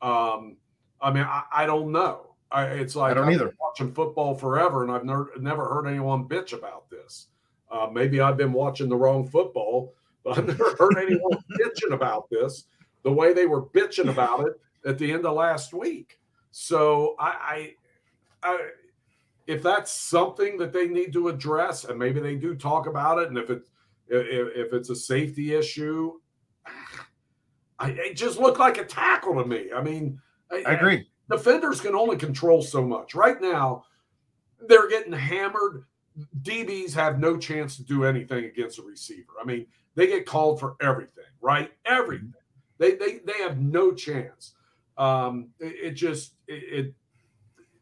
[0.00, 0.56] Um,
[1.00, 2.34] I mean, I, I don't know.
[2.50, 3.52] I, it's like I don't I've either.
[3.60, 7.26] watching football forever, and I've never never heard anyone bitch about this.
[7.70, 12.30] Uh, maybe I've been watching the wrong football, but I've never heard anyone bitching about
[12.30, 12.64] this
[13.02, 14.54] the way they were bitching about it
[14.86, 16.18] at the end of last week.
[16.56, 17.74] So I,
[18.44, 18.68] I, I
[19.48, 23.26] if that's something that they need to address, and maybe they do talk about it,
[23.26, 23.62] and if it
[24.06, 26.12] if, if it's a safety issue,
[27.80, 29.70] I, it just looked like a tackle to me.
[29.74, 30.20] I mean,
[30.52, 31.08] I agree.
[31.28, 33.16] defenders can only control so much.
[33.16, 33.84] Right now,
[34.68, 35.86] they're getting hammered.
[36.42, 39.32] DBs have no chance to do anything against a receiver.
[39.42, 41.72] I mean, they get called for everything, right?
[41.84, 42.28] Everything.
[42.28, 42.38] Mm-hmm.
[42.78, 44.54] They they they have no chance.
[44.96, 46.94] Um, it, it just it, it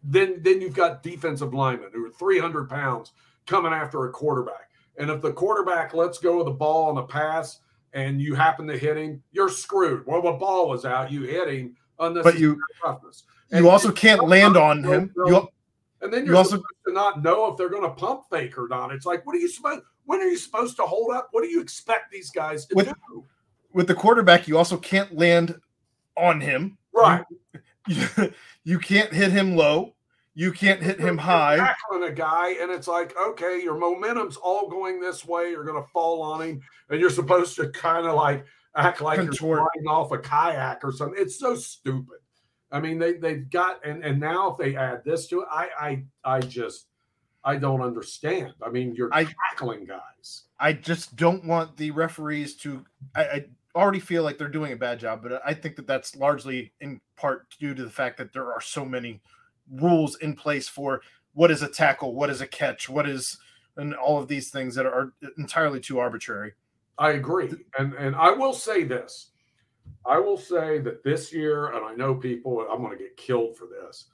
[0.02, 3.12] then then you've got defensive linemen who are 300 pounds
[3.46, 4.70] coming after a quarterback.
[4.98, 7.60] And if the quarterback lets go of the ball on the pass
[7.92, 10.06] and you happen to hit him, you're screwed.
[10.06, 13.24] Well, the ball was out, you hit him But you toughness.
[13.50, 15.12] you also can't land on him.
[15.26, 15.48] You
[16.02, 18.58] And then You you're also- supposed to not know if they're going to pump fake
[18.58, 18.92] or not.
[18.92, 19.82] It's like, what are you supposed?
[20.04, 21.28] When are you supposed to hold up?
[21.30, 23.24] What do you expect these guys to With- do?
[23.72, 25.58] with the quarterback, you also can't land
[26.16, 26.76] on him.
[26.94, 27.24] Right.
[27.88, 28.06] You,
[28.64, 29.94] you can't hit him low.
[30.34, 31.56] You can't hit him You're high.
[31.56, 35.50] tackling a guy, and it's like, okay, your momentum's all going this way.
[35.50, 39.18] You're going to fall on him, and you're supposed to kind of like act like
[39.18, 39.40] Contort.
[39.40, 41.20] you're flying off a kayak or something.
[41.20, 42.18] It's so stupid.
[42.70, 45.68] I mean, they they've got, and and now if they add this to it, I
[45.78, 46.04] I
[46.36, 46.86] I just
[47.44, 48.54] I don't understand.
[48.62, 50.44] I mean, you're I- tackling guys.
[50.58, 52.86] I just don't want the referees to.
[53.14, 56.16] I, I already feel like they're doing a bad job, but I think that that's
[56.16, 59.20] largely in part due to the fact that there are so many
[59.70, 61.00] rules in place for
[61.34, 63.38] what is a tackle, what is a catch, what is,
[63.76, 66.52] and all of these things that are entirely too arbitrary.
[66.98, 67.50] I agree.
[67.78, 69.30] And and I will say this.
[70.04, 73.56] I will say that this year, and I know people, I'm going to get killed
[73.56, 74.06] for this,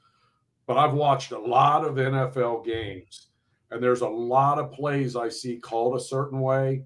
[0.66, 3.28] but I've watched a lot of NFL games,
[3.70, 6.84] and there's a lot of plays I see called a certain way,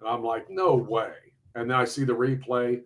[0.00, 1.12] and I'm like, no way.
[1.54, 2.82] And then I see the replay.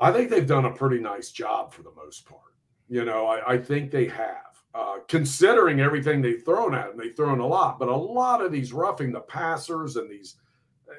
[0.00, 2.40] I think they've done a pretty nice job for the most part.
[2.88, 6.98] You know, I, I think they have, uh, considering everything they've thrown at them.
[6.98, 10.36] They've thrown a lot, but a lot of these roughing the passers and these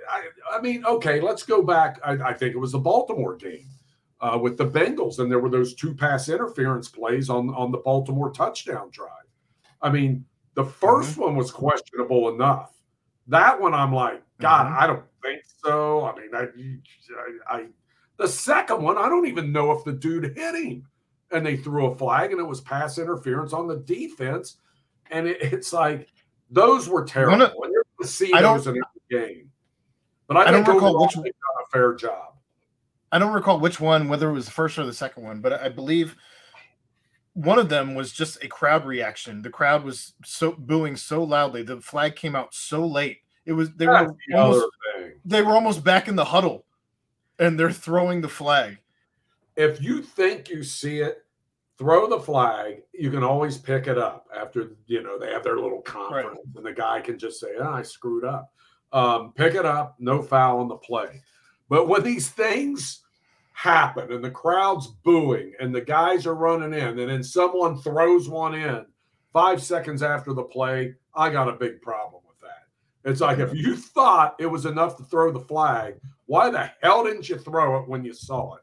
[0.10, 2.00] I, I mean, okay, let's go back.
[2.04, 3.68] I, I think it was the Baltimore game
[4.22, 7.78] uh, with the Bengals, and there were those two pass interference plays on on the
[7.80, 9.10] Baltimore touchdown drive.
[9.82, 12.74] I mean, the 1st one was questionable enough.
[13.28, 14.78] That one, I'm like, God, Mhm.
[14.82, 16.06] I don't think so.
[16.06, 16.44] I mean, I,
[17.52, 17.66] I, I,
[18.18, 20.86] the second one, I don't even know if the dude hit him,
[21.32, 24.58] and they threw a flag, and it was pass interference on the defense,
[25.12, 26.08] and it, it's like
[26.52, 27.32] those were terrible.
[27.40, 28.74] Wanna- and you're going to see I don't- those in
[29.10, 29.50] every game.
[30.28, 32.36] But I, I don't recall which- they've done a fair job.
[33.12, 35.54] I don't recall which one, whether it was the first or the second one, but
[35.54, 36.16] I believe
[37.34, 39.42] one of them was just a crowd reaction.
[39.42, 41.62] The crowd was so booing so loudly.
[41.64, 43.20] The flag came out so late.
[43.46, 44.66] It was they That's were the almost.
[45.26, 46.66] They were almost back in the huddle,
[47.40, 48.78] and they're throwing the flag.
[49.56, 51.26] If you think you see it,
[51.78, 52.84] throw the flag.
[52.94, 56.66] You can always pick it up after you know they have their little conference, and
[56.66, 58.52] the guy can just say, oh, "I screwed up."
[58.92, 61.22] Um, pick it up, no foul on the play.
[61.68, 63.02] But when these things
[63.54, 68.30] happen and the crowd's booing and the guys are running in, and then someone throws
[68.30, 68.86] one in
[69.32, 72.23] five seconds after the play, I got a big problem.
[73.06, 75.96] It's like if you thought it was enough to throw the flag,
[76.26, 78.62] why the hell didn't you throw it when you saw it?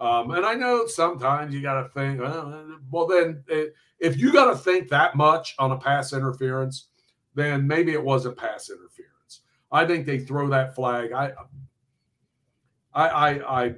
[0.00, 4.50] Um, and I know sometimes you got to think, well, then it, if you got
[4.50, 6.88] to think that much on a pass interference,
[7.34, 9.42] then maybe it wasn't pass interference.
[9.70, 11.12] I think they throw that flag.
[11.12, 11.32] I,
[12.92, 13.74] I, I, I,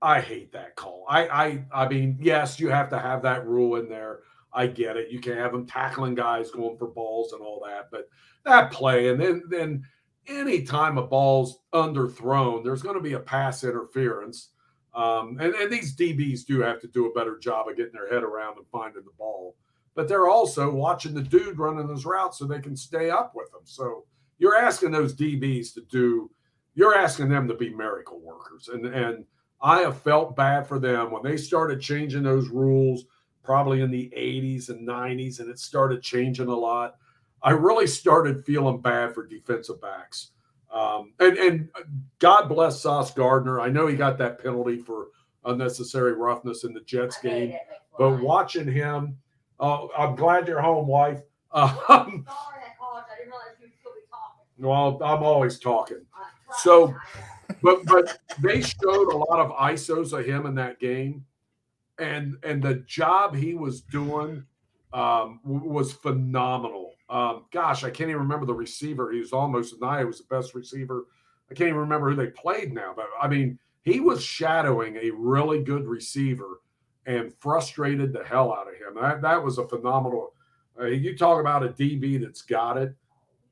[0.00, 1.04] I hate that call.
[1.08, 4.20] I, I, I mean, yes, you have to have that rule in there.
[4.54, 5.10] I get it.
[5.10, 8.08] You can have them tackling guys going for balls and all that, but
[8.44, 9.84] that play and then then
[10.28, 14.50] any time a ball's underthrown, there's going to be a pass interference.
[14.94, 18.12] Um, and, and these DBs do have to do a better job of getting their
[18.12, 19.56] head around and finding the ball.
[19.94, 23.50] But they're also watching the dude running his route so they can stay up with
[23.50, 23.62] them.
[23.64, 24.04] So
[24.38, 26.30] you're asking those DBs to do,
[26.74, 28.68] you're asking them to be miracle workers.
[28.68, 29.24] And and
[29.62, 33.04] I have felt bad for them when they started changing those rules,
[33.42, 36.96] probably in the 80s and 90s, and it started changing a lot.
[37.42, 40.30] I really started feeling bad for defensive backs.
[40.72, 41.68] Um, and and
[42.18, 43.60] God bless Sauce Gardner.
[43.60, 45.08] I know he got that penalty for
[45.44, 47.54] unnecessary roughness in the Jets game,
[47.98, 49.18] but watching him,
[49.60, 51.20] uh, I'm glad you're home, wife.
[51.54, 52.24] Um,
[54.58, 56.06] well, I'm always talking.
[56.58, 56.94] So,
[57.62, 61.24] but but they showed a lot of isos of him in that game,
[62.02, 64.44] and and the job he was doing
[64.92, 66.94] um, was phenomenal.
[67.08, 69.12] Um, gosh, I can't even remember the receiver.
[69.12, 71.06] He was almost He was the best receiver.
[71.50, 75.10] I can't even remember who they played now, but I mean, he was shadowing a
[75.10, 76.60] really good receiver
[77.06, 79.00] and frustrated the hell out of him.
[79.00, 80.34] That that was a phenomenal.
[80.78, 82.94] Uh, you talk about a DB that's got it,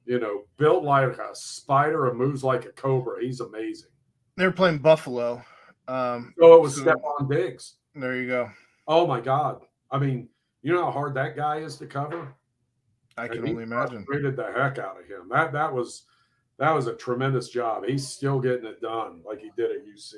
[0.06, 3.22] you know, built like a spider and moves like a cobra.
[3.22, 3.90] He's amazing.
[4.36, 5.42] They were playing Buffalo.
[5.86, 7.74] Um, oh, it was so, Stefon Diggs.
[7.94, 8.50] There you go.
[8.86, 9.62] Oh my God!
[9.90, 10.28] I mean,
[10.62, 12.34] you know how hard that guy is to cover.
[13.16, 14.04] I can only imagine.
[14.08, 15.28] Rated the heck out of him.
[15.30, 16.04] That that was
[16.58, 17.84] that was a tremendous job.
[17.86, 20.14] He's still getting it done like he did at UC.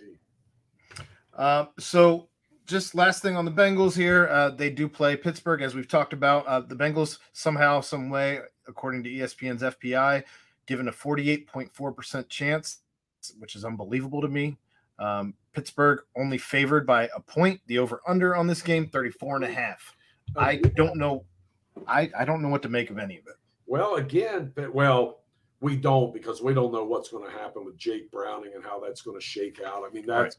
[1.35, 2.29] Uh, so
[2.67, 6.13] just last thing on the Bengals here, uh, they do play Pittsburgh as we've talked
[6.13, 6.47] about.
[6.47, 10.25] Uh, the Bengals somehow, some way, according to ESPN's FPI,
[10.67, 12.79] given a 48.4% chance,
[13.39, 14.59] which is unbelievable to me.
[14.99, 17.61] Um, Pittsburgh only favored by a point.
[17.67, 19.95] The over under on this game, 34 and a half.
[20.37, 21.25] I don't know
[21.87, 23.37] I, I don't know what to make of any of it.
[23.67, 25.21] Well, again, but well,
[25.61, 28.81] we don't because we don't know what's going to happen with Jake Browning and how
[28.81, 29.85] that's going to shake out.
[29.89, 30.37] I mean, that's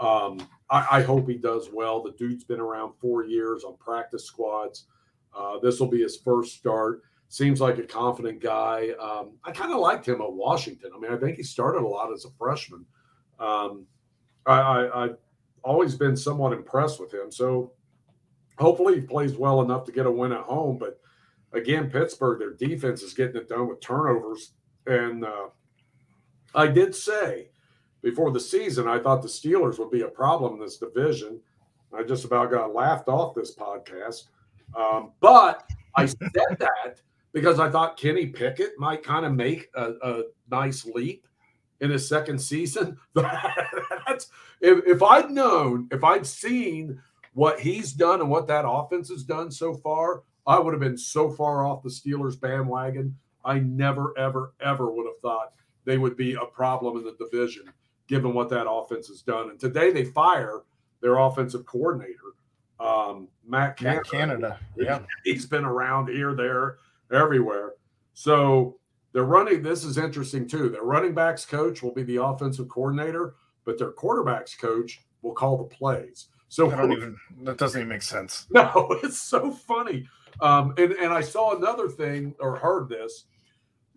[0.00, 0.24] right.
[0.24, 2.02] um, I, I, hope he does well.
[2.02, 4.86] The dude's been around four years on practice squads.
[5.36, 7.02] Uh, this will be his first start.
[7.28, 8.90] Seems like a confident guy.
[9.00, 10.90] Um, I kind of liked him at Washington.
[10.94, 12.84] I mean, I think he started a lot as a freshman.
[13.38, 13.86] Um,
[14.46, 15.16] I, I, I've
[15.62, 17.30] always been somewhat impressed with him.
[17.30, 17.72] So
[18.58, 20.78] hopefully he plays well enough to get a win at home.
[20.78, 21.00] But
[21.52, 24.52] again, Pittsburgh, their defense is getting it done with turnovers.
[24.86, 25.48] And uh,
[26.54, 27.50] I did say
[28.02, 31.40] before the season, I thought the Steelers would be a problem in this division.
[31.92, 34.26] I just about got laughed off this podcast.
[34.76, 37.00] Um, but I said that
[37.32, 41.26] because I thought Kenny Pickett might kind of make a, a nice leap
[41.80, 42.98] in his second season.
[43.14, 44.28] That's
[44.60, 47.00] if, if I'd known, if I'd seen
[47.34, 50.98] what he's done and what that offense has done so far, I would have been
[50.98, 53.16] so far off the Steelers bandwagon.
[53.44, 55.54] I never, ever, ever would have thought
[55.84, 57.64] they would be a problem in the division,
[58.06, 59.50] given what that offense has done.
[59.50, 60.62] And today they fire
[61.00, 62.34] their offensive coordinator,
[62.78, 63.96] um, Matt Canada.
[63.96, 64.60] Matt Canada.
[64.76, 65.00] Yeah.
[65.24, 66.76] He's been around here, there,
[67.10, 67.74] everywhere.
[68.12, 68.79] So
[69.12, 69.62] they're running.
[69.62, 70.68] This is interesting too.
[70.68, 73.34] Their running backs coach will be the offensive coordinator,
[73.64, 76.28] but their quarterbacks coach will call the plays.
[76.48, 78.46] So I don't even that doesn't even make sense.
[78.50, 80.08] No, it's so funny.
[80.40, 83.24] Um, and and I saw another thing or heard this,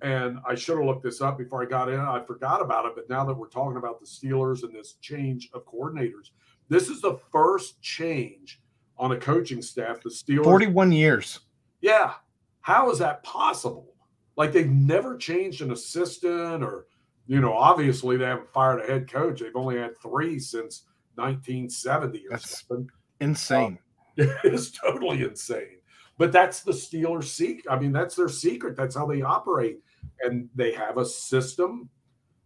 [0.01, 1.99] and I should have looked this up before I got in.
[1.99, 5.49] I forgot about it, but now that we're talking about the Steelers and this change
[5.53, 6.31] of coordinators,
[6.69, 8.61] this is the first change
[8.97, 10.01] on a coaching staff.
[10.03, 11.39] The Steelers, forty-one years.
[11.81, 12.13] Yeah,
[12.61, 13.92] how is that possible?
[14.35, 16.87] Like they've never changed an assistant, or
[17.27, 19.39] you know, obviously they haven't fired a head coach.
[19.39, 20.83] They've only had three since
[21.15, 22.89] 1970 or that's something.
[23.19, 23.79] Insane.
[24.19, 25.77] Um, it's totally insane.
[26.17, 27.65] But that's the Steelers' secret.
[27.69, 28.75] I mean, that's their secret.
[28.75, 29.79] That's how they operate.
[30.21, 31.89] And they have a system.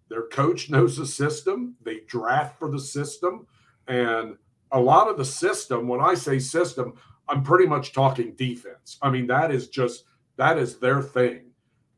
[0.10, 1.76] Their coach knows the system.
[1.84, 3.46] They draft for the system.
[3.88, 4.38] And
[4.72, 6.94] a lot of the system, when I say system,
[7.28, 8.98] I'm pretty much talking defense.
[9.02, 10.06] I mean, that is just
[10.38, 11.47] that is their thing.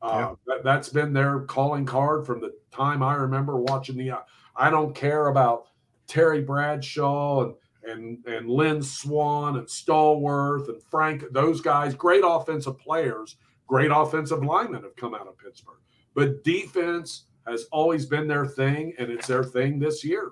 [0.02, 0.58] Uh, yeah.
[0.64, 4.14] that, has been their calling card from the time I remember watching the.
[4.56, 5.68] I don't care about
[6.08, 12.78] Terry Bradshaw and and and Lynn Swann and Stallworth and Frank, those guys, great offensive
[12.80, 13.38] players,
[13.68, 15.80] great offensive linemen have come out of Pittsburgh.
[16.14, 20.32] But defense has always been their thing, and it's their thing this year.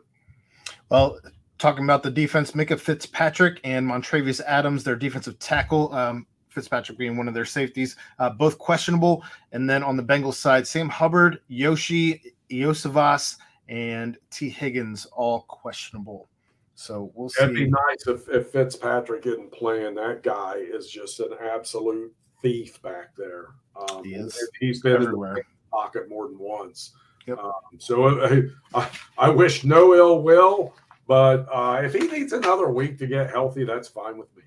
[0.89, 1.19] Well,
[1.57, 5.93] talking about the defense, Minkah Fitzpatrick and Montravius Adams, their defensive tackle.
[5.93, 6.27] Um,
[6.57, 9.23] Fitzpatrick being one of their safeties, uh, both questionable.
[9.51, 13.37] And then on the Bengals side, Sam Hubbard, Yoshi Iosivas,
[13.69, 16.29] and Tee Higgins all questionable.
[16.73, 17.43] So we'll see.
[17.43, 19.93] It'd be nice if, if Fitzpatrick isn't playing.
[19.95, 23.49] That guy is just an absolute thief back there.
[23.75, 24.35] Um, he is.
[24.59, 25.31] He's been everywhere.
[25.31, 26.93] in the pocket more than once.
[27.27, 27.37] Yep.
[27.37, 28.43] Um, so I,
[28.73, 30.73] I, I, wish no ill will
[31.07, 34.43] But uh, if he needs another week to get healthy, that's fine with me.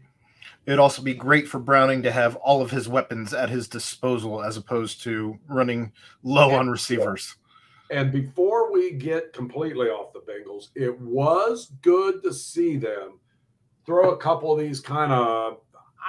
[0.66, 4.42] It'd also be great for Browning to have all of his weapons at his disposal
[4.42, 5.92] as opposed to running
[6.22, 7.36] low on receivers.
[7.90, 13.18] And before we get completely off the Bengals, it was good to see them
[13.84, 15.58] throw a couple of these kind of,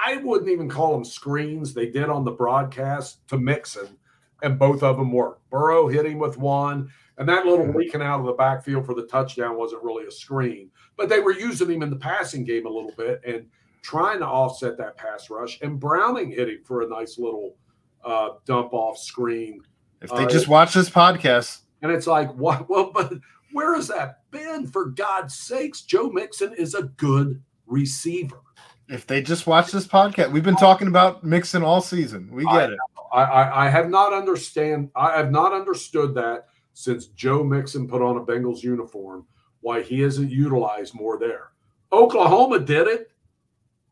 [0.06, 1.74] I wouldn't even call them screens.
[1.74, 3.98] They did on the broadcast to Mixon,
[4.44, 5.50] and both of them worked.
[5.50, 9.08] Burrow hit him with one, and that little leaking out of the backfield for the
[9.08, 12.70] touchdown wasn't really a screen, but they were using him in the passing game a
[12.70, 13.48] little bit and
[13.82, 15.60] trying to offset that pass rush.
[15.62, 17.56] And Browning hitting for a nice little
[18.04, 19.62] uh, dump off screen.
[20.02, 22.70] If they Uh, just watch this podcast, And it's like, what?
[22.70, 23.14] Well, but
[23.54, 24.68] where has that been?
[24.68, 28.38] For God's sakes, Joe Mixon is a good receiver.
[28.90, 32.30] if they just watch this podcast, we've been talking about Mixon all season.
[32.32, 32.80] We get it.
[33.14, 34.90] I, I, I have not understand.
[34.96, 39.26] I have not understood that since Joe Mixon put on a Bengals uniform.
[39.62, 41.52] Why he isn't utilized more there?
[41.94, 43.11] Oklahoma did it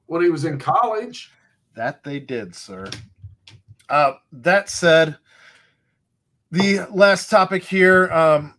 [0.09, 1.31] when he was in college.
[1.75, 2.89] That they did, sir.
[3.87, 5.17] Uh, that said,
[6.51, 8.55] the last topic here, um,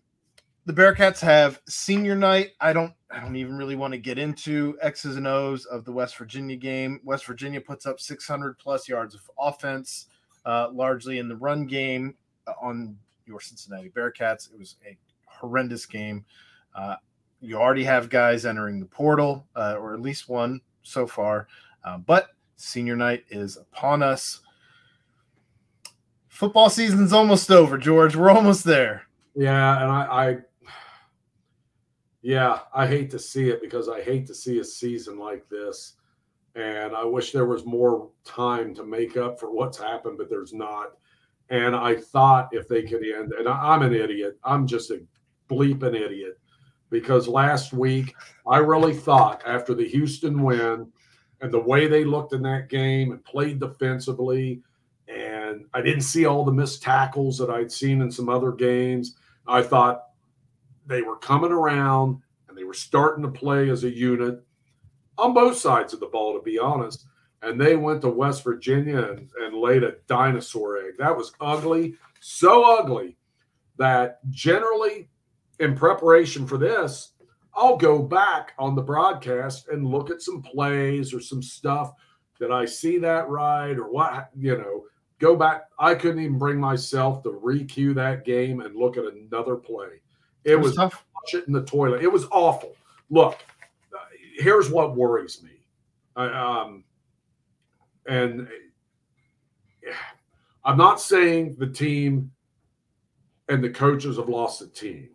[0.66, 2.52] the Bearcats have senior night.
[2.60, 5.92] I don't, I don't even really want to get into X's and O's of the
[5.92, 7.00] West Virginia game.
[7.04, 10.06] West Virginia puts up 600 plus yards of offense,
[10.46, 12.14] uh, largely in the run game
[12.46, 12.96] uh, on
[13.26, 14.52] your Cincinnati Bearcats.
[14.52, 14.96] It was a
[15.26, 16.24] horrendous game.
[16.76, 16.94] Uh,
[17.40, 21.48] you already have guys entering the portal, uh, or at least one so far.
[21.84, 24.40] Uh, but senior night is upon us.
[26.28, 28.16] Football season's almost over, George.
[28.16, 29.02] We're almost there.
[29.34, 30.36] Yeah, and I, I,
[32.22, 35.94] yeah, I hate to see it because I hate to see a season like this,
[36.54, 40.52] and I wish there was more time to make up for what's happened, but there's
[40.52, 40.92] not.
[41.50, 44.38] And I thought if they could end, and I'm an idiot.
[44.44, 45.02] I'm just a
[45.48, 46.39] bleeping idiot
[46.90, 48.14] because last week
[48.46, 50.90] I really thought after the Houston win
[51.40, 54.62] and the way they looked in that game and played defensively,
[55.08, 59.16] and I didn't see all the missed tackles that I'd seen in some other games.
[59.46, 60.04] I thought
[60.86, 62.18] they were coming around
[62.48, 64.42] and they were starting to play as a unit
[65.18, 67.06] on both sides of the ball, to be honest.
[67.42, 70.94] And they went to West Virginia and, and laid a dinosaur egg.
[70.98, 73.16] That was ugly, so ugly
[73.78, 75.08] that generally
[75.60, 77.12] in preparation for this,
[77.54, 81.92] I'll go back on the broadcast and look at some plays or some stuff.
[82.38, 84.30] Did I see that right or what?
[84.36, 84.84] You know,
[85.18, 85.64] go back.
[85.78, 90.00] I couldn't even bring myself to re-cue that game and look at another play.
[90.44, 91.04] It, was, tough.
[91.12, 92.02] flush it in the toilet.
[92.02, 92.74] It was awful.
[93.10, 93.38] Look,
[94.38, 95.60] here's what worries me.
[96.16, 96.84] I, um,
[98.06, 98.48] and
[99.86, 99.92] uh,
[100.64, 102.30] I'm not saying the team
[103.48, 105.10] and the coaches have lost the team,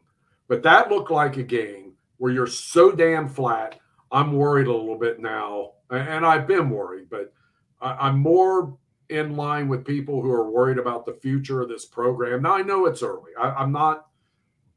[0.47, 3.79] but that looked like a game where you're so damn flat.
[4.11, 7.33] I'm worried a little bit now, and I've been worried, but
[7.81, 8.77] I'm more
[9.09, 12.41] in line with people who are worried about the future of this program.
[12.41, 13.31] Now I know it's early.
[13.39, 14.07] I, I'm not,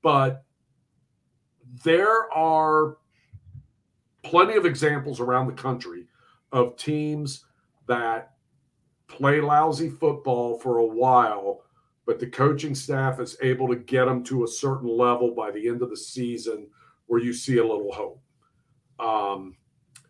[0.03, 0.45] but
[1.85, 2.97] there are
[4.23, 6.07] plenty of examples around the country
[6.53, 7.45] of teams
[7.87, 8.33] that
[9.07, 11.63] play lousy football for a while,
[12.09, 15.69] but the coaching staff is able to get them to a certain level by the
[15.69, 16.67] end of the season
[17.05, 18.23] where you see a little hope.
[18.99, 19.57] Um,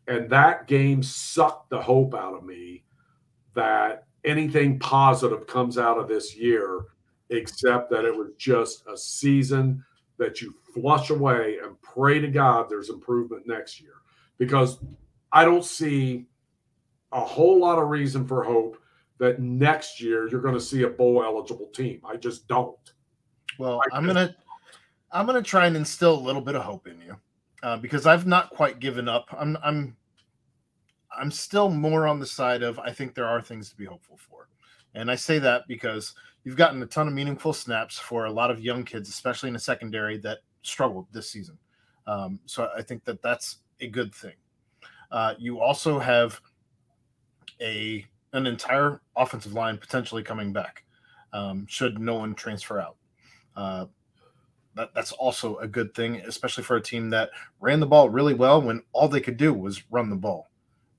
[0.07, 2.85] and that game sucked the hope out of me
[3.57, 6.83] that anything positive comes out of this year,
[7.31, 9.85] except that it was just a season
[10.19, 13.95] that you flush away and pray to God there's improvement next year.
[14.39, 14.79] Because
[15.33, 16.27] I don't see
[17.11, 18.79] a whole lot of reason for hope
[19.19, 22.01] that next year you're going to see a bowl eligible team.
[22.05, 22.77] I just don't.
[23.59, 24.35] Well, I I'm gonna
[25.11, 27.17] I'm gonna try and instill a little bit of hope in you
[27.63, 29.27] uh, because I've not quite given up.
[29.37, 29.97] I'm I'm
[31.17, 34.17] I'm still more on the side of I think there are things to be hopeful
[34.17, 34.49] for,
[34.95, 36.15] and I say that because
[36.45, 39.55] you've gotten a ton of meaningful snaps for a lot of young kids, especially in
[39.55, 41.59] the secondary that struggled this season.
[42.07, 44.35] Um, so I think that that's a good thing.
[45.11, 46.41] Uh, you also have
[47.61, 50.85] a an entire offensive line potentially coming back
[51.33, 52.97] um, should no one transfer out.
[53.57, 53.87] Uh,
[54.75, 58.35] that, that's also a good thing, especially for a team that ran the ball really
[58.35, 60.49] well when all they could do was run the ball.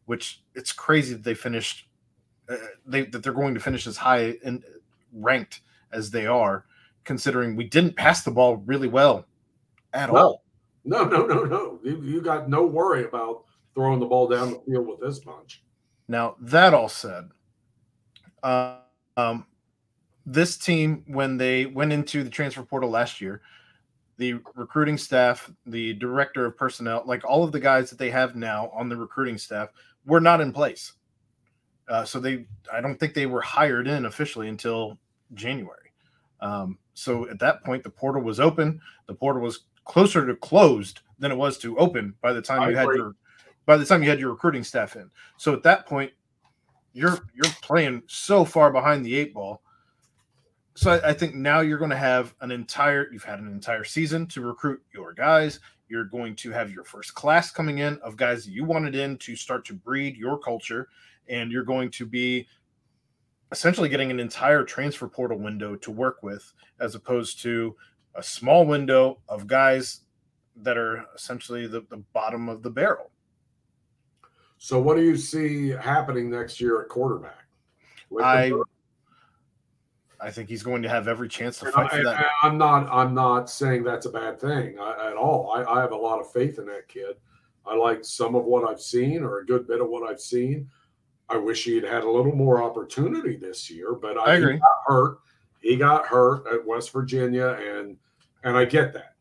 [0.06, 1.88] Which it's crazy that they finished,
[2.50, 2.56] uh,
[2.86, 4.64] they that they're going to finish as high and
[5.14, 5.62] ranked
[5.92, 6.66] as they are,
[7.04, 9.26] considering we didn't pass the ball really well
[9.94, 10.18] at No.
[10.18, 10.44] all.
[10.84, 11.80] No, no, no, no.
[11.84, 13.44] You, you got no worry about
[13.76, 15.62] throwing the ball down the field with this bunch.
[16.10, 17.30] Now, that all said,
[18.41, 18.78] uh,
[19.16, 19.45] um,
[20.26, 23.41] this team, when they went into the transfer portal last year,
[24.18, 28.36] the recruiting staff, the director of personnel, like all of the guys that they have
[28.36, 29.70] now on the recruiting staff
[30.03, 30.93] were not in place.
[31.88, 34.97] Uh, so they, I don't think they were hired in officially until
[35.36, 35.93] January.
[36.41, 38.82] Um, so at that point, the portal was open.
[39.07, 42.70] The portal was closer to closed than it was to open by the time I
[42.70, 42.97] you had agree.
[42.97, 43.16] your
[43.66, 45.10] by the time you had your recruiting staff in.
[45.38, 46.12] So at that point,
[46.93, 49.62] you're you're playing so far behind the eight ball.
[50.76, 53.84] So I, I think now you're going to have an entire you've had an entire
[53.84, 55.60] season to recruit your guys.
[55.88, 59.36] You're going to have your first class coming in of guys you wanted in to
[59.36, 60.88] start to breed your culture,
[61.28, 62.47] and you're going to be
[63.51, 67.76] essentially getting an entire transfer portal window to work with, as opposed to
[68.16, 70.01] a small window of guys
[70.57, 73.12] that are essentially the, the bottom of the barrel.
[74.60, 77.45] So, what do you see happening next year at quarterback?
[78.10, 78.51] With I?
[80.22, 82.26] I think he's going to have every chance to And fight I, for that.
[82.43, 82.89] I, am not.
[82.91, 85.53] I'm not saying that's a bad thing uh, at all.
[85.55, 87.16] I, I have a lot of faith in that kid.
[87.66, 90.70] I like some of what I've seen, or a good bit of what I've seen.
[91.30, 94.53] I wish he had had a little more opportunity this year, but I, I agree.
[94.53, 95.20] He got hurt.
[95.62, 97.95] He got hurt at West Virginia, and
[98.43, 99.16] and I get that.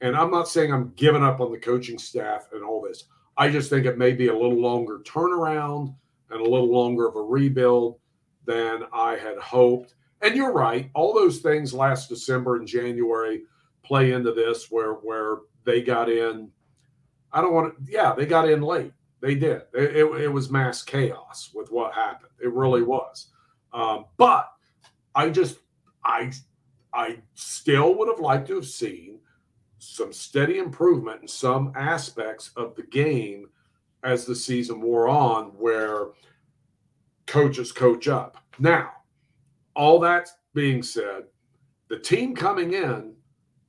[0.00, 3.04] And I'm not saying I'm giving up on the coaching staff and all this.
[3.40, 5.94] I just think it may be a little longer turnaround
[6.28, 7.98] and a little longer of a rebuild
[8.44, 9.94] than I had hoped.
[10.20, 10.90] And you're right.
[10.94, 13.44] All those things last December and January
[13.82, 16.50] play into this where where they got in.
[17.32, 17.90] I don't want to.
[17.90, 18.92] Yeah, they got in late.
[19.22, 19.62] They did.
[19.72, 22.32] It, it, it was mass chaos with what happened.
[22.42, 23.28] It really was.
[23.72, 24.50] Um, but
[25.14, 25.60] I just
[26.04, 26.30] I
[26.92, 29.20] I still would have liked to have seen
[29.80, 33.48] some steady improvement in some aspects of the game
[34.04, 36.08] as the season wore on, where
[37.26, 38.36] coaches coach up.
[38.58, 38.92] Now,
[39.74, 41.24] all that being said,
[41.88, 43.14] the team coming in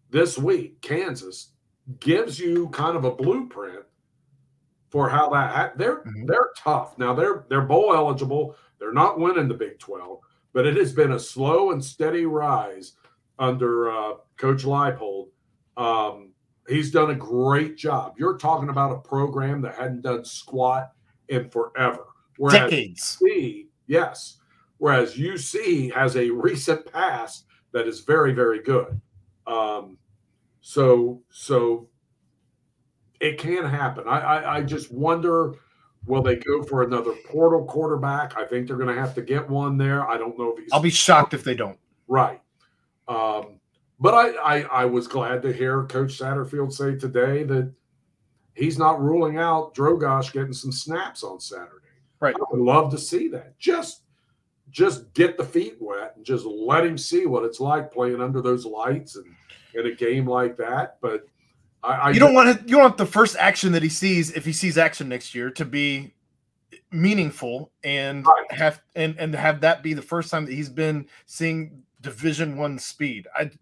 [0.10, 1.52] this week, Kansas,
[2.00, 3.84] gives you kind of a blueprint
[4.90, 6.28] for how that they're Mhm.
[6.28, 6.98] they're tough.
[6.98, 8.56] Now they're they're bowl eligible.
[8.78, 10.20] They're not winning the Big 12,
[10.54, 12.94] but it has been a slow and steady rise
[13.40, 15.31] under uh, Coach Leipold.
[15.78, 16.32] Um,
[16.68, 18.16] he's done a great job.
[18.18, 20.92] You're talking about a program that hadn't done squat
[21.30, 22.06] in forever.
[22.38, 23.20] Whereas Decades.
[23.22, 24.38] UC, yes.
[24.78, 29.00] Whereas UC has a recent past that is very, very good.
[29.48, 29.98] Um,
[30.62, 31.88] so, so
[33.20, 34.08] it can happen.
[34.08, 35.54] I, I, I just wonder,
[36.06, 38.38] will they go for another portal quarterback?
[38.38, 40.08] I think they're going to have to get one there.
[40.10, 41.78] I don't know if he's I'll be shocked if they don't.
[42.08, 42.42] Right.
[43.08, 43.60] Um,
[44.02, 47.72] but I, I, I was glad to hear Coach Satterfield say today that
[48.56, 51.70] he's not ruling out Drogosh getting some snaps on Saturday.
[52.20, 52.36] Right.
[52.36, 53.58] I would love to see that.
[53.60, 54.02] Just
[54.72, 58.42] just get the feet wet and just let him see what it's like playing under
[58.42, 59.26] those lights and
[59.74, 60.98] in a game like that.
[61.02, 61.28] But
[61.84, 64.32] I, I you don't want to, you don't want the first action that he sees
[64.32, 66.14] if he sees action next year to be
[66.92, 68.52] meaningful and Right.
[68.52, 72.78] have and and have that be the first time that he's been seeing division one
[72.78, 73.58] speed i'd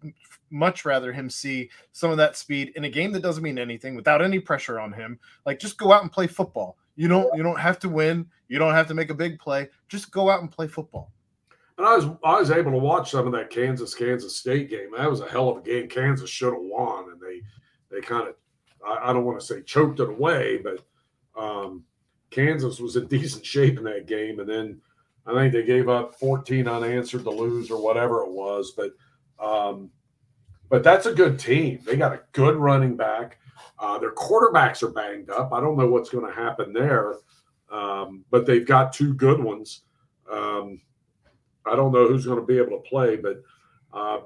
[0.50, 3.94] much rather him see some of that speed in a game that doesn't mean anything
[3.94, 7.42] without any pressure on him like just go out and play football you don't you
[7.42, 10.40] don't have to win you don't have to make a big play just go out
[10.40, 11.12] and play football
[11.78, 14.90] And I was I was able to watch some of that Kansas Kansas State game.
[14.94, 15.88] That was a hell of a game.
[15.88, 17.40] Kansas should have won, and they
[17.90, 18.34] they kind of
[18.86, 20.84] I, I don't want to say choked it away, but
[21.42, 21.84] um,
[22.30, 24.40] Kansas was in decent shape in that game.
[24.40, 24.80] And then
[25.26, 28.72] I think they gave up 14 unanswered to lose or whatever it was.
[28.76, 28.92] But
[29.44, 29.90] um,
[30.68, 31.80] but that's a good team.
[31.84, 33.38] They got a good running back.
[33.78, 35.52] Uh, their quarterbacks are banged up.
[35.52, 37.16] I don't know what's going to happen there,
[37.70, 39.82] um, but they've got two good ones.
[40.30, 40.80] Um,
[41.66, 43.42] I don't know who's going to be able to play, but
[43.92, 44.20] uh,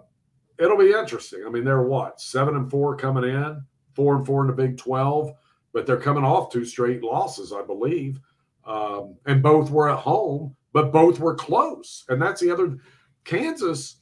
[0.58, 1.44] it'll be interesting.
[1.46, 3.62] I mean, they're what seven and four coming in,
[3.94, 5.32] four and four in the Big Twelve,
[5.72, 8.20] but they're coming off two straight losses, I believe,
[8.64, 12.04] um, and both were at home, but both were close.
[12.10, 12.76] And that's the other.
[13.24, 13.96] Kansas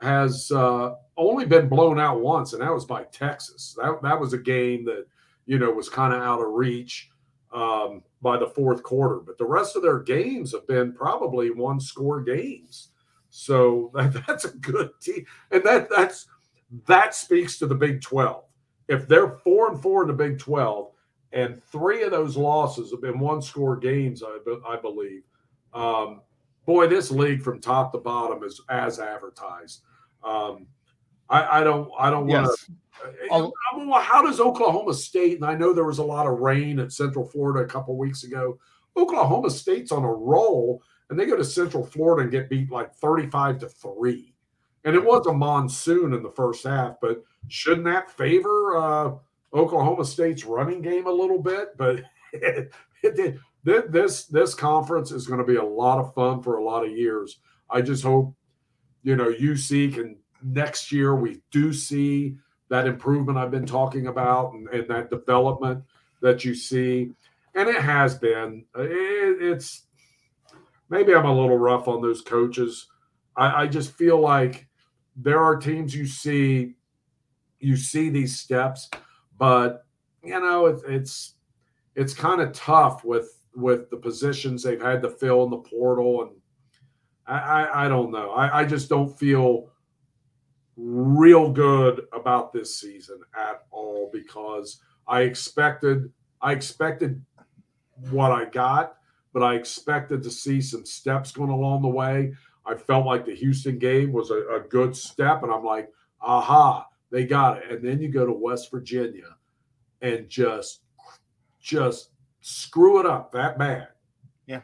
[0.00, 3.76] has uh, only been blown out once, and that was by Texas.
[3.76, 5.04] That that was a game that
[5.44, 7.10] you know was kind of out of reach
[7.52, 9.16] um, by the fourth quarter.
[9.16, 12.88] But the rest of their games have been probably one score games.
[13.28, 16.26] So that, that's a good team, and that that's
[16.86, 18.44] that speaks to the Big Twelve.
[18.88, 20.92] If they're four and four in the Big Twelve,
[21.32, 25.22] and three of those losses have been one score games, I, I believe.
[25.74, 26.20] Um,
[26.66, 29.82] boy, this league from top to bottom is as advertised.
[30.22, 30.66] Um,
[31.28, 32.70] I, I don't I don't want to yes
[33.30, 35.36] I'll- I mean, well, how does Oklahoma State?
[35.36, 38.24] And I know there was a lot of rain at Central Florida a couple weeks
[38.24, 38.58] ago.
[38.96, 42.94] Oklahoma State's on a roll, and they go to Central Florida and get beat like
[42.94, 44.34] thirty-five to three.
[44.84, 49.12] And it was a monsoon in the first half, but shouldn't that favor uh,
[49.54, 51.76] Oklahoma State's running game a little bit?
[51.76, 52.02] But
[52.32, 56.64] it, it, this this conference is going to be a lot of fun for a
[56.64, 57.38] lot of years.
[57.70, 58.34] I just hope
[59.02, 62.36] you know UC can next year we do see
[62.68, 65.84] that improvement I've been talking about and, and that development
[66.22, 67.12] that you see,
[67.54, 68.64] and it has been.
[68.76, 69.86] It, it's
[70.88, 72.88] maybe I'm a little rough on those coaches.
[73.36, 74.66] I, I just feel like
[75.16, 76.74] there are teams you see
[77.60, 78.90] you see these steps,
[79.38, 79.86] but
[80.24, 81.34] you know it, it's
[81.94, 86.22] it's kind of tough with with the positions they've had to fill in the portal,
[86.22, 86.30] and
[87.26, 88.30] I I, I don't know.
[88.30, 89.70] I, I just don't feel
[90.76, 97.22] real good about this season at all because I expected I expected
[98.10, 98.96] what I got,
[99.32, 102.32] but I expected to see some steps going along the way.
[102.64, 105.90] I felt like the Houston game was a, a good step, and I'm like,
[106.20, 107.70] aha, they got it.
[107.70, 109.36] And then you go to West Virginia
[110.00, 110.82] and just
[111.60, 112.10] just
[112.42, 113.88] screw it up that bad.
[114.46, 114.60] Yeah.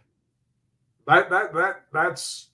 [1.07, 2.51] That that that that's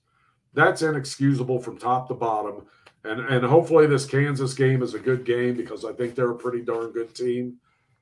[0.53, 2.67] that's inexcusable from top to bottom.
[3.03, 6.37] And and hopefully this Kansas game is a good game because I think they're a
[6.37, 7.57] pretty darn good team.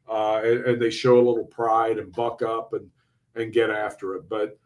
[0.08, 2.90] Uh, and, and, they show a little pride and buck up and
[3.36, 4.28] and get after it.
[4.28, 4.58] But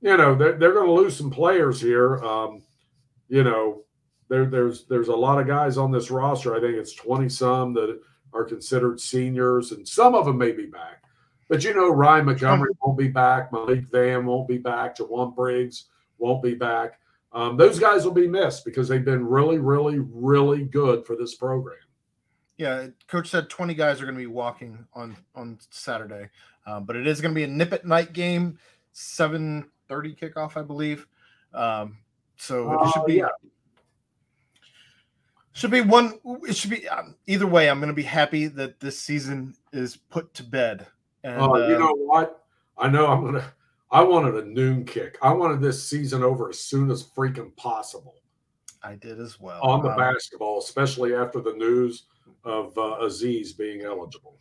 [0.00, 2.22] you know they're, they're going to lose some players here.
[2.22, 2.62] Um,
[3.28, 3.82] you know
[4.28, 6.54] there, there's there's a lot of guys on this roster.
[6.54, 8.00] I think it's 20 some that
[8.34, 11.02] are considered seniors, and some of them may be back.
[11.52, 13.52] But you know, Ryan Montgomery won't be back.
[13.52, 14.96] Malik Vann won't be back.
[14.96, 15.84] Jowon Briggs
[16.16, 16.98] won't be back.
[17.30, 21.34] Um, those guys will be missed because they've been really, really, really good for this
[21.34, 21.76] program.
[22.56, 26.30] Yeah, coach said 20 guys are going to be walking on on Saturday,
[26.64, 28.58] um, but it is going to be a nip at night game,
[28.94, 29.66] 7:30
[30.18, 31.06] kickoff, I believe.
[31.52, 31.98] Um,
[32.38, 33.48] so it should be uh, yeah.
[35.52, 36.18] Should be one.
[36.48, 37.68] It should be um, either way.
[37.68, 40.86] I'm going to be happy that this season is put to bed.
[41.24, 42.44] And, uh, you know what?
[42.78, 43.44] I know I'm to.
[43.90, 45.18] I wanted a noon kick.
[45.20, 48.14] I wanted this season over as soon as freaking possible.
[48.82, 49.60] I did as well.
[49.62, 52.04] On the basketball, especially after the news
[52.44, 54.36] of uh, Aziz being eligible.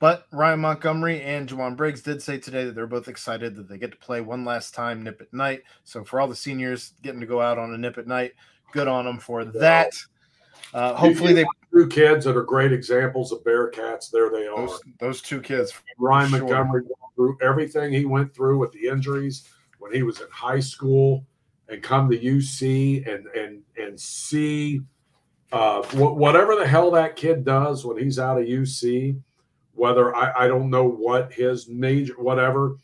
[0.00, 3.78] But Ryan Montgomery and Jowon Briggs did say today that they're both excited that they
[3.78, 5.62] get to play one last time nip at night.
[5.84, 8.32] So for all the seniors getting to go out on a nip at night,
[8.72, 9.92] good on them for that.
[10.72, 11.46] Uh, hopefully, they
[11.78, 14.10] two kids that are great examples of Bearcats.
[14.10, 14.66] There they are.
[14.66, 15.72] Those, those two kids.
[15.98, 16.38] Ryan sure.
[16.40, 19.48] Montgomery through everything he went through with the injuries
[19.78, 21.24] when he was in high school,
[21.68, 24.80] and come to UC and and and see
[25.52, 29.20] uh, wh- whatever the hell that kid does when he's out of UC.
[29.74, 32.78] Whether I, I don't know what his major whatever,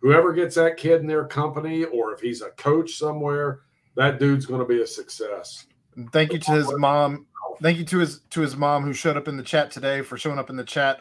[0.00, 3.60] whoever gets that kid in their company, or if he's a coach somewhere,
[3.94, 5.66] that dude's going to be a success.
[6.12, 7.26] Thank you to his mom.
[7.64, 10.18] Thank you to his to his mom who showed up in the chat today for
[10.18, 11.00] showing up in the chat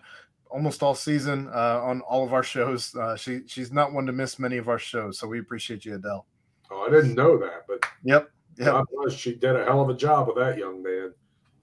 [0.50, 2.96] almost all season uh, on all of our shows.
[2.96, 5.96] Uh, she she's not one to miss many of our shows, so we appreciate you,
[5.96, 6.26] Adele.
[6.72, 8.86] Oh, I didn't know that, but yep, yep.
[9.10, 11.14] she did a hell of a job with that young man.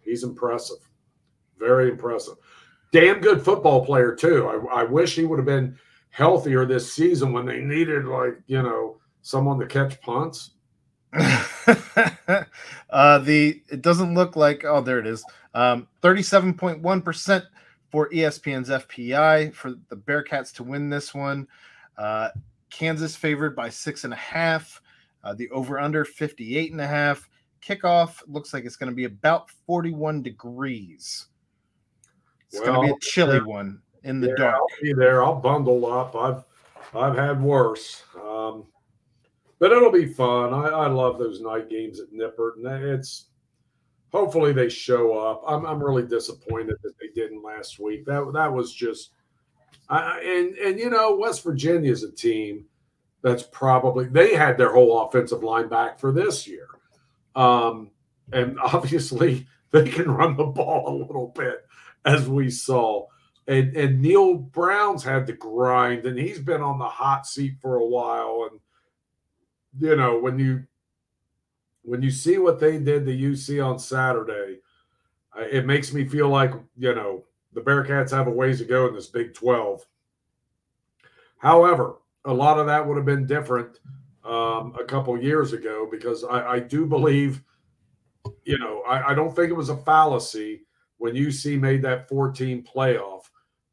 [0.02, 0.86] He's impressive,
[1.58, 2.34] very impressive.
[2.92, 4.48] Damn good football player too.
[4.48, 5.78] I, I wish he would have been
[6.10, 10.50] healthier this season when they needed like you know someone to catch punts.
[12.90, 15.24] uh, the it doesn't look like oh there it is.
[15.54, 17.46] Um, 37.1%
[17.90, 21.48] for ESPN's FPI for the Bearcats to win this one.
[21.98, 22.28] Uh,
[22.70, 24.80] Kansas favored by six and a half.
[25.24, 27.28] Uh, the over under 58 and a half.
[27.62, 31.26] Kickoff looks like it's going to be about 41 degrees.
[32.48, 34.54] It's well, going to be a chilly one in the yeah, dark.
[34.54, 35.22] I'll be there.
[35.22, 36.16] I'll bundle up.
[36.16, 36.44] I've
[36.94, 38.02] I've had worse.
[38.16, 38.64] Um,
[39.60, 40.52] but it'll be fun.
[40.52, 43.26] I, I love those night games at Nippert, and it's
[44.10, 45.42] hopefully they show up.
[45.46, 48.04] I'm, I'm really disappointed that they didn't last week.
[48.06, 49.12] That that was just,
[49.88, 52.64] I, and and you know West Virginia is a team
[53.22, 56.66] that's probably they had their whole offensive line back for this year,
[57.36, 57.90] um,
[58.32, 61.66] and obviously they can run the ball a little bit
[62.06, 63.06] as we saw.
[63.46, 67.76] And, and Neal Brown's had to grind, and he's been on the hot seat for
[67.76, 68.48] a while.
[68.50, 68.60] And
[69.78, 70.64] you know, when you
[71.82, 74.58] when you see what they did to UC on Saturday,
[75.36, 78.94] it makes me feel like you know the Bearcats have a ways to go in
[78.94, 79.84] this Big Twelve.
[81.38, 83.78] However, a lot of that would have been different
[84.24, 87.42] um, a couple years ago because I, I, do believe,
[88.44, 90.66] you know, I, I, don't think it was a fallacy
[90.98, 93.22] when UC made that 14 playoff.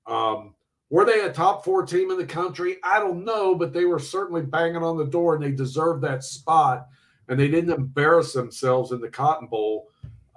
[0.05, 0.55] Um,
[0.89, 2.77] were they a top four team in the country?
[2.83, 6.23] I don't know, but they were certainly banging on the door and they deserved that
[6.23, 6.87] spot.
[7.27, 9.89] And they didn't embarrass themselves in the Cotton Bowl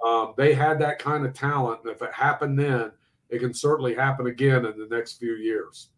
[0.05, 2.91] Um, they had that kind of talent, and if it happened then,
[3.29, 5.89] it can certainly happen again in the next few years.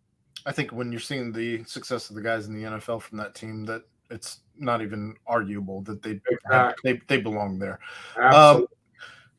[0.45, 3.34] I think when you're seeing the success of the guys in the NFL from that
[3.34, 6.93] team, that it's not even arguable that they exactly.
[6.93, 7.80] they, they belong there.
[8.22, 8.68] Um,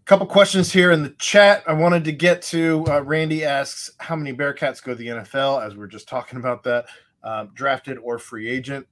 [0.04, 1.62] couple questions here in the chat.
[1.66, 2.84] I wanted to get to.
[2.88, 6.38] Uh, Randy asks, "How many Bearcats go to the NFL?" As we are just talking
[6.38, 6.86] about that,
[7.22, 8.86] uh, drafted or free agent.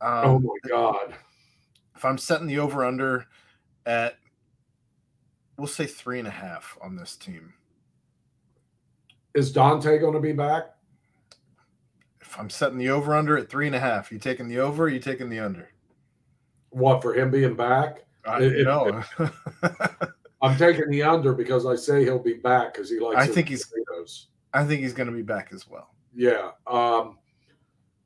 [0.00, 1.14] Um, oh my god!
[1.94, 3.26] If I'm setting the over under
[3.84, 4.18] at,
[5.56, 7.54] we'll say three and a half on this team.
[9.34, 10.74] Is Dante going to be back?
[12.22, 14.88] If I'm setting the over under at three and a half, you taking the over?
[14.88, 15.68] you taking the under?
[16.70, 18.04] What for him being back?
[18.26, 19.02] I it, know.
[20.42, 23.16] I'm taking the under because I say he'll be back because he likes.
[23.16, 23.64] I think he's.
[23.66, 24.28] Potatoes.
[24.52, 25.94] I think he's going to be back as well.
[26.14, 26.50] Yeah.
[26.66, 27.18] Um,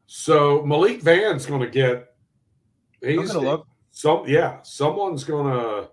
[0.06, 2.14] so Malik Vann's going to get.
[3.00, 3.66] He's going to look.
[3.90, 5.90] Some yeah, someone's going to.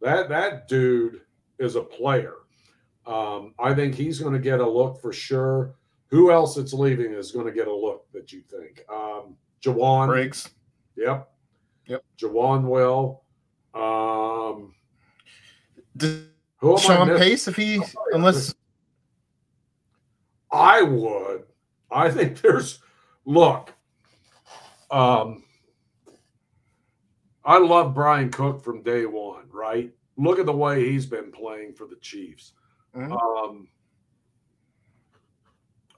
[0.00, 1.22] That that dude
[1.58, 2.34] is a player.
[3.06, 5.74] Um, I think he's going to get a look for sure.
[6.08, 8.84] Who else that's leaving is going to get a look that you think?
[8.90, 10.50] Um, Jowon Briggs.
[10.96, 11.28] Yep.
[11.86, 12.04] Yep.
[12.18, 13.22] Jowon will.
[13.74, 14.74] Um,
[16.00, 17.80] Sean Pace, if he,
[18.12, 18.54] unless
[20.50, 21.44] I would,
[21.90, 22.80] I think there's
[23.24, 23.72] look.
[24.90, 25.44] Um,
[27.44, 29.92] I love Bryan Cook from day one, right?
[30.16, 32.52] Look at the way he's been playing for the Chiefs.
[32.94, 33.12] Mm-hmm.
[33.12, 33.68] Um,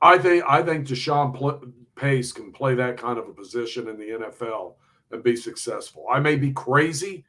[0.03, 3.99] I think I think Deshawn Pl- Pace can play that kind of a position in
[3.99, 4.75] the NFL
[5.11, 6.07] and be successful.
[6.11, 7.25] I may be crazy,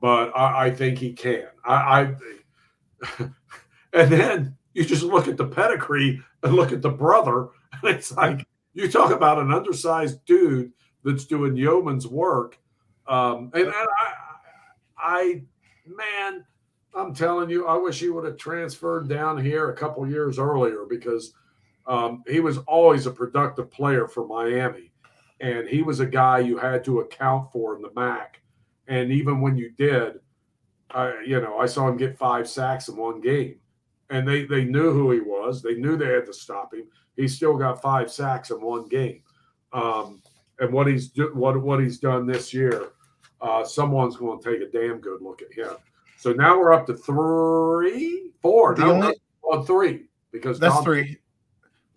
[0.00, 1.46] but I, I think he can.
[1.64, 2.14] I, I
[3.92, 7.48] and then you just look at the pedigree and look at the brother,
[7.82, 10.72] and it's like you talk about an undersized dude
[11.04, 12.58] that's doing yeoman's work.
[13.06, 14.12] Um, and, and I,
[14.98, 15.42] I,
[15.86, 16.44] man,
[16.94, 20.84] I'm telling you, I wish he would have transferred down here a couple years earlier
[20.88, 21.32] because
[21.86, 24.92] um, he was always a productive player for Miami,
[25.40, 28.40] and he was a guy you had to account for in the MAC.
[28.88, 30.20] And even when you did,
[30.90, 33.56] I, you know, I saw him get five sacks in one game,
[34.10, 35.62] and they they knew who he was.
[35.62, 36.84] They knew they had to stop him.
[37.16, 39.22] He still got five sacks in one game.
[39.72, 40.22] Um,
[40.58, 42.90] and what he's do, what what he's done this year,
[43.40, 45.76] uh, someone's going to take a damn good look at him.
[46.18, 48.74] So now we're up to three, four.
[48.74, 51.18] The only, on three because that's three.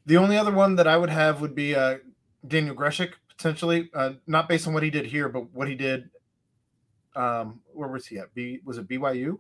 [0.06, 1.98] The only other one that I would have would be uh,
[2.48, 6.10] Daniel Grzesiak potentially, uh, not based on what he did here, but what he did.
[7.16, 8.34] Um, where was he at?
[8.34, 9.40] B was it BYU?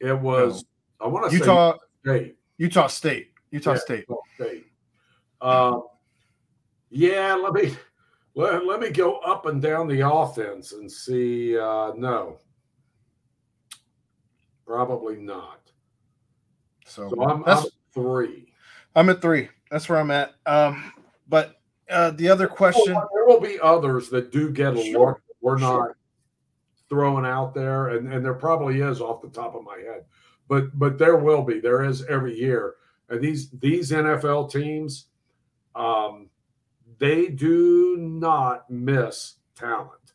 [0.00, 0.64] It was.
[1.00, 1.06] No.
[1.06, 2.36] I want to Utah State.
[2.58, 3.30] Utah State.
[3.50, 4.04] Utah yeah, State.
[4.08, 4.66] Utah State.
[5.40, 5.80] Uh,
[6.90, 7.74] yeah, let me
[8.34, 11.58] let, let me go up and down the offense and see.
[11.58, 12.38] Uh, no,
[14.66, 15.60] probably not.
[16.86, 18.52] So, so I'm, I'm three.
[18.94, 20.34] I'm at three that's where I'm at.
[20.44, 20.92] Um,
[21.28, 25.06] but uh, the other question well, there will be others that do get a sure.
[25.06, 25.22] look.
[25.40, 25.96] We're not sure.
[26.92, 30.04] Throwing out there, and, and there probably is off the top of my head,
[30.48, 31.60] but but there will be.
[31.60, 32.74] There is every year,
[33.08, 35.06] and these these NFL teams,
[35.74, 36.28] um,
[36.98, 40.12] they do not miss talent.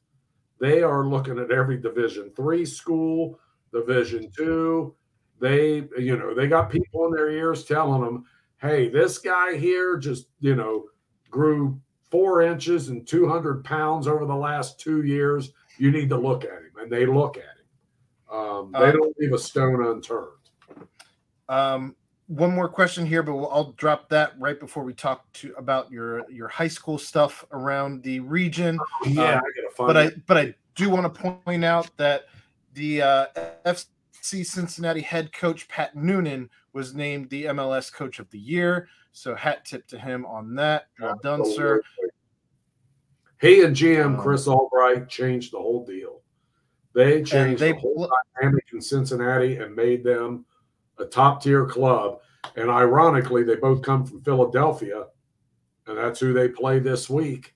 [0.60, 3.40] They are looking at every Division three school,
[3.74, 4.94] Division two.
[5.40, 8.26] They you know they got people in their ears telling them
[8.60, 10.86] hey, this guy here just, you know,
[11.30, 15.52] grew four inches and 200 pounds over the last two years.
[15.78, 16.67] You need to look at him.
[16.80, 18.38] And they look at him.
[18.38, 20.32] Um, they um, don't leave a stone unturned.
[21.50, 21.96] Um,
[22.28, 25.90] one more question here, but we'll, I'll drop that right before we talk to about
[25.90, 28.80] your your high school stuff around the region.
[29.06, 32.26] Yeah, um, I but I but I do want to point out that
[32.74, 33.26] the uh,
[33.66, 38.90] FC Cincinnati head coach Pat Noonan was named the MLS Coach of the Year.
[39.14, 40.88] So hat tip to him on that.
[41.00, 41.82] Well done, sir.
[43.40, 46.22] He and GM um, Chris Albright changed the whole deal.
[46.98, 50.48] They changed they, the whole dynamic in Cincinnati and made them
[50.98, 52.22] a top tier club.
[52.56, 55.06] And ironically, they both come from Philadelphia,
[55.86, 57.54] and that's who they play this week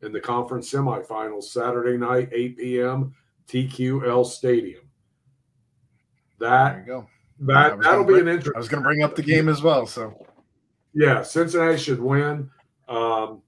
[0.00, 3.14] in the conference semifinals Saturday night, 8 p.m.
[3.46, 4.88] TQL Stadium.
[6.40, 7.08] That there you go.
[7.40, 8.56] That that'll be bring, an interesting.
[8.56, 9.86] I was going to bring up the game as well.
[9.86, 10.14] So,
[10.94, 12.48] yeah, Cincinnati should win.
[12.88, 13.42] Um,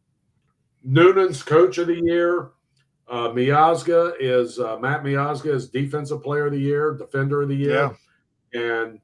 [0.85, 2.51] Noonan's coach of the year.
[3.11, 7.57] Uh, Miazga is uh, Matt Miazga is defensive player of the year, defender of the
[7.57, 7.91] year,
[8.53, 8.61] yeah.
[8.61, 9.01] and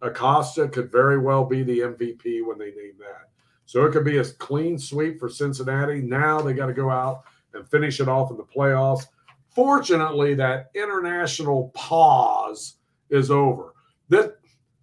[0.00, 3.30] Acosta could very well be the MVP when they name that.
[3.66, 6.00] So it could be a clean sweep for Cincinnati.
[6.00, 9.06] Now they got to go out and finish it off in the playoffs.
[9.50, 12.76] Fortunately, that international pause
[13.10, 13.74] is over.
[14.08, 14.36] That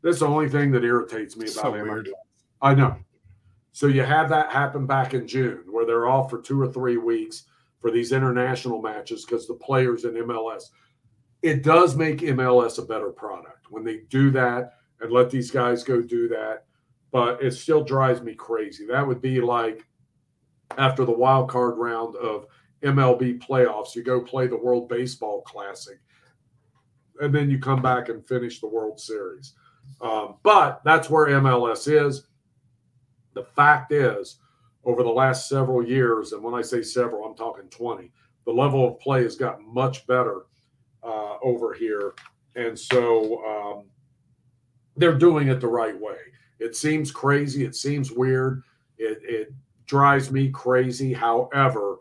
[0.04, 2.10] that's the only thing that irritates me about So weird.
[2.62, 2.98] I know.
[3.72, 6.98] So you have that happen back in June where they're off for two or three
[6.98, 7.44] weeks
[7.86, 10.72] for these international matches because the players in MLS.
[11.44, 15.84] It does make MLS a better product when they do that and let these guys
[15.84, 16.66] go do that.
[17.12, 18.88] But it still drives me crazy.
[18.88, 19.86] That would be like
[20.80, 22.48] after the wild card round of
[22.82, 26.00] MLB playoffs, you go play the World Baseball Classic,
[27.22, 29.54] and then you come back and finish the World Series.
[30.02, 32.26] Um, but that's where MLS is.
[33.36, 34.40] The fact is,
[34.86, 38.12] over the last several years, and when I say several, I'm talking 20,
[38.46, 40.44] the level of play has gotten much better
[41.04, 42.14] uh, over here.
[42.56, 43.86] And so um,
[44.96, 46.18] they're doing it the right way.
[46.60, 47.66] It seems crazy.
[47.66, 48.64] It seems weird.
[48.98, 49.54] It, it
[49.88, 51.14] drives me crazy.
[51.14, 51.98] However,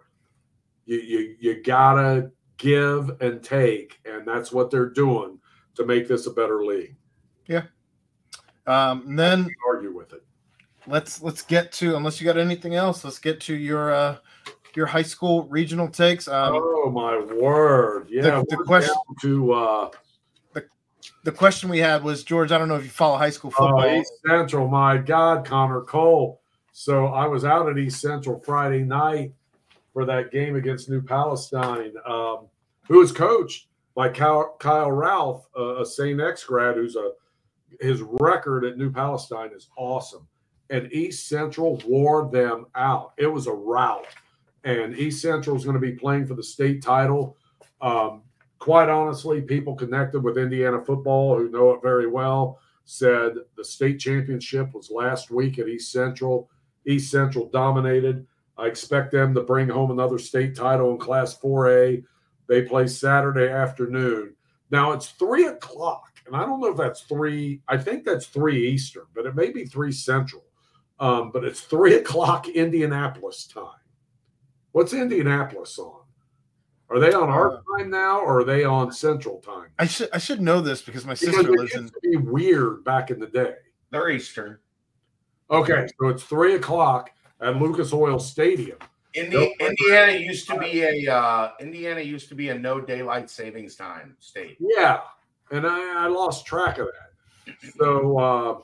[0.87, 3.99] you, you, you got to give and take.
[4.05, 5.39] And that's what they're doing
[5.75, 6.97] to make this a better league.
[7.47, 7.63] Yeah.
[8.67, 10.24] Um, and then Argue with it.
[10.87, 13.05] Let's let's get to unless you got anything else.
[13.05, 14.17] Let's get to your uh,
[14.75, 16.29] your high school regional takes.
[16.29, 18.09] Um, oh my word!
[18.11, 19.91] Yeah, the we're question- to uh,
[21.23, 22.53] the question we had was George.
[22.53, 23.83] I don't know if you follow high school football.
[23.83, 24.69] oh, East Central.
[24.69, 26.41] My God, Connor Cole.
[26.73, 29.33] So I was out at East Central Friday night
[29.93, 32.47] for that game against New Palestine, um,
[32.89, 36.21] who was coached by Kyle, Kyle Ralph, a, a St.
[36.21, 37.13] X grad, who's a
[37.81, 40.27] his record at New Palestine is awesome.
[40.71, 43.13] And East Central wore them out.
[43.19, 44.07] It was a rout.
[44.65, 47.37] And East Central is going to be playing for the state title.
[47.81, 48.23] Um,
[48.59, 53.99] quite honestly, people connected with Indiana football who know it very well said the state
[53.99, 56.51] championship was last week at East Central.
[56.87, 58.27] East Central dominated.
[58.57, 62.05] I expect them to bring home another state title in Class 4A.
[62.47, 64.35] They play Saturday afternoon.
[64.71, 67.63] Now it's three o'clock, and I don't know if that's three.
[67.69, 70.44] I think that's three Eastern, but it may be three Central.
[71.01, 73.81] Um, but it's three o'clock Indianapolis time.
[74.73, 76.01] What's Indianapolis on?
[76.91, 79.69] Are they on our time now, or are they on Central time?
[79.79, 81.87] I should I should know this because my Because sister it lives in.
[81.89, 83.55] to be weird back in the day.
[83.91, 84.59] They're Eastern.
[85.51, 88.79] Okay, so it's three o'clock at Lucas Oil Stadium.
[89.15, 89.53] Indi- Nope.
[89.61, 94.17] Indiana used to be a uh, Indiana used to be a no daylight savings time
[94.21, 94.57] state.
[94.61, 95.01] Yeah,
[95.51, 97.73] and I, I lost track of that.
[97.77, 98.61] So uh,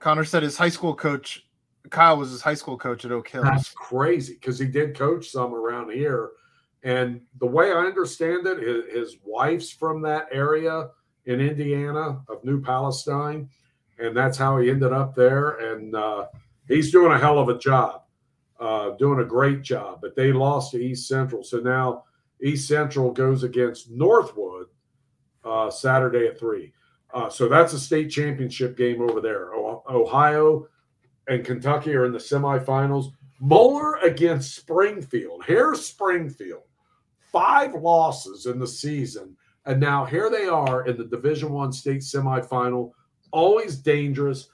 [0.00, 1.46] Connor said his high school coach,
[1.90, 3.42] Kyle was his high school coach at Oak Hill.
[3.42, 6.30] that's crazy because he did coach some around here,
[6.82, 10.88] and the way I understand it, his, wife's from that area
[11.26, 13.48] in Indiana of New Palestine,
[13.98, 15.72] and that's how he ended up there.
[15.72, 16.26] And uh,
[16.66, 18.02] he's doing a hell of a job,
[18.58, 20.00] uh, doing a great job.
[20.00, 22.04] But they lost to East Central, so now
[22.42, 24.66] East Central goes against Northwood
[25.44, 26.72] uh, Saturday at three.
[27.12, 29.52] Uh, so that's a state championship game over there.
[29.54, 30.66] Ohio
[31.28, 33.12] and Kentucky are in the semifinals.
[33.40, 35.44] Moeller against Springfield.
[35.46, 36.62] Here's Springfield.
[37.32, 39.36] Five losses in the season.
[39.66, 42.92] And now here they are in the Division One state semifinal.
[43.32, 44.48] Always dangerous.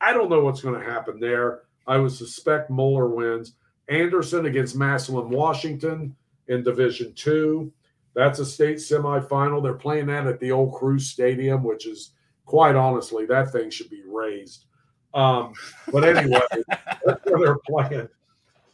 [0.00, 1.62] I don't know what's going to happen there.
[1.86, 3.54] I would suspect Moeller wins.
[3.88, 6.14] Anderson against Massillon, Washington
[6.48, 7.72] in Division Two.
[8.16, 9.62] That's a state semifinal.
[9.62, 12.12] They're playing that at the old Cruise Stadium, which is
[12.46, 14.64] quite honestly, that thing should be raised.
[15.12, 15.52] Um,
[15.92, 16.40] but anyway,
[17.04, 18.08] that's where they're playing.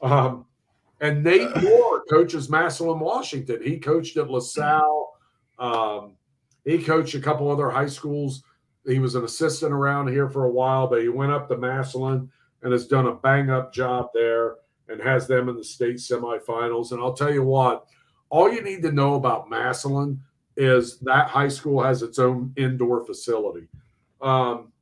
[0.01, 0.47] Um,
[1.01, 3.61] and Nate Moore coaches Massillon, Washington.
[3.65, 5.13] He coached at LaSalle.
[5.59, 6.13] Um,
[6.65, 8.45] he coached a couple other high schools.
[8.87, 12.31] He was an assistant around here for a while, but he went up to Massillon
[12.63, 14.57] and has done a bang up job there
[14.89, 16.93] and has them in the state semifinals.
[16.93, 17.87] And I'll tell you what,
[18.33, 20.19] all you need to know about Massillon
[20.57, 23.69] is that high school has its own indoor facility.
[24.23, 24.73] Um,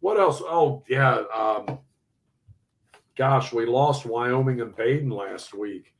[0.00, 0.42] what else?
[0.44, 1.22] Oh, yeah.
[1.32, 1.78] Um,
[3.16, 5.94] gosh, we lost Wyoming and Badin last week.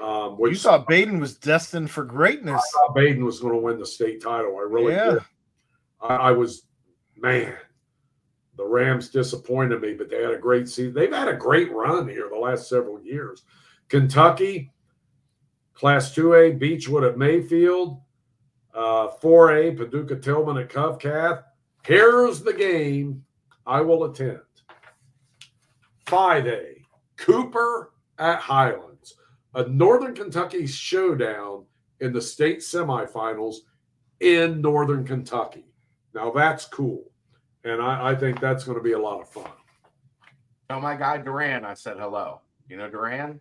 [0.00, 2.54] Um, You which thought Badin was destined for greatness.
[2.54, 4.56] I thought Badin was going to win the state title.
[4.58, 5.10] I really Yeah.
[5.14, 5.22] did.
[6.00, 6.66] I, I was,
[7.16, 7.56] man,
[8.56, 10.94] the Rams disappointed me, but they had a great season.
[10.94, 13.42] They've had a great run here the last several years.
[13.88, 14.70] Kentucky,
[15.82, 18.00] Class 2A, Beechwood at Mayfield,
[18.72, 21.42] uh, 4A, Paducah Tillman at Covcath.
[21.82, 23.24] Here's the game
[23.66, 24.38] I will attend
[26.06, 26.84] 5A,
[27.16, 29.14] Cooper at Highlands,
[29.56, 31.64] a Northern Kentucky showdown
[31.98, 33.56] in the state semifinals
[34.20, 35.64] in Northern Kentucky.
[36.14, 37.10] Now that's cool.
[37.64, 39.50] And I, I think that's going to be a lot of fun.
[40.70, 42.40] Oh my guy Duran, I said hello.
[42.68, 43.40] You know Duran?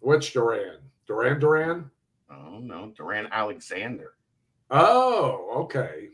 [0.00, 0.89] Which Duran?
[1.10, 1.90] Duran Duran?
[2.30, 4.12] Oh no, Duran Alexander.
[4.70, 6.10] Oh, okay.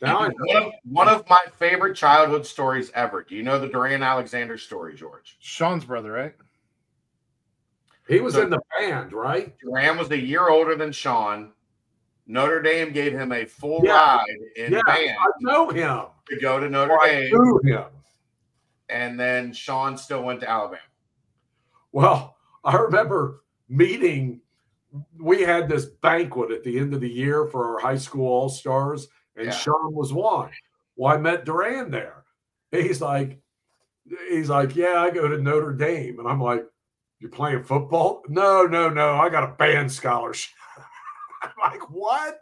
[0.00, 3.24] Now I one, of, one of my favorite childhood stories ever.
[3.24, 5.36] Do you know the Duran Alexander story, George?
[5.40, 6.34] Shaun's brother, right?
[8.08, 9.58] he was So- in the band, right?
[9.58, 11.52] Duran was a year older than Shaun.
[12.28, 14.18] Notre Dame gave him a full Yeah.
[14.18, 14.24] ride
[14.54, 16.04] in Yeah, van I know him.
[16.28, 17.84] to go to Notre I Dame, knew him.
[18.88, 20.78] and then Shaun still went to Alabama.
[21.90, 22.35] Well,
[22.66, 24.40] I remember meeting.
[25.18, 28.48] We had this banquet at the end of the year for our high school all
[28.48, 29.52] stars, and Yeah.
[29.52, 30.50] Shaun was one.
[30.96, 32.24] Well, I met Duran there.
[32.70, 33.38] He's like,
[34.28, 36.66] he's like, yeah, I go to Notre Dame, and I'm like,
[37.20, 38.22] you're playing football?
[38.28, 40.54] No, no, no, I got a band scholarship.
[41.42, 42.40] I'm like, what?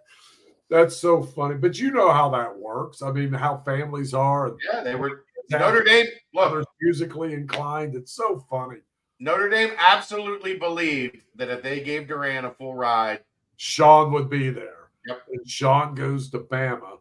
[0.70, 1.56] That's so funny.
[1.56, 3.02] But you know how that works.
[3.02, 4.56] I mean, how families are.
[4.72, 6.06] Yeah, they were Notre Dame.
[6.32, 7.94] Look, musically inclined.
[7.94, 8.78] It's so funny.
[9.20, 13.20] Notre Dame absolutely believed that if they gave Duran a full ride,
[13.56, 14.88] Shaun would be there.
[15.06, 15.22] Yep.
[15.32, 16.98] And Shaun goes to Bama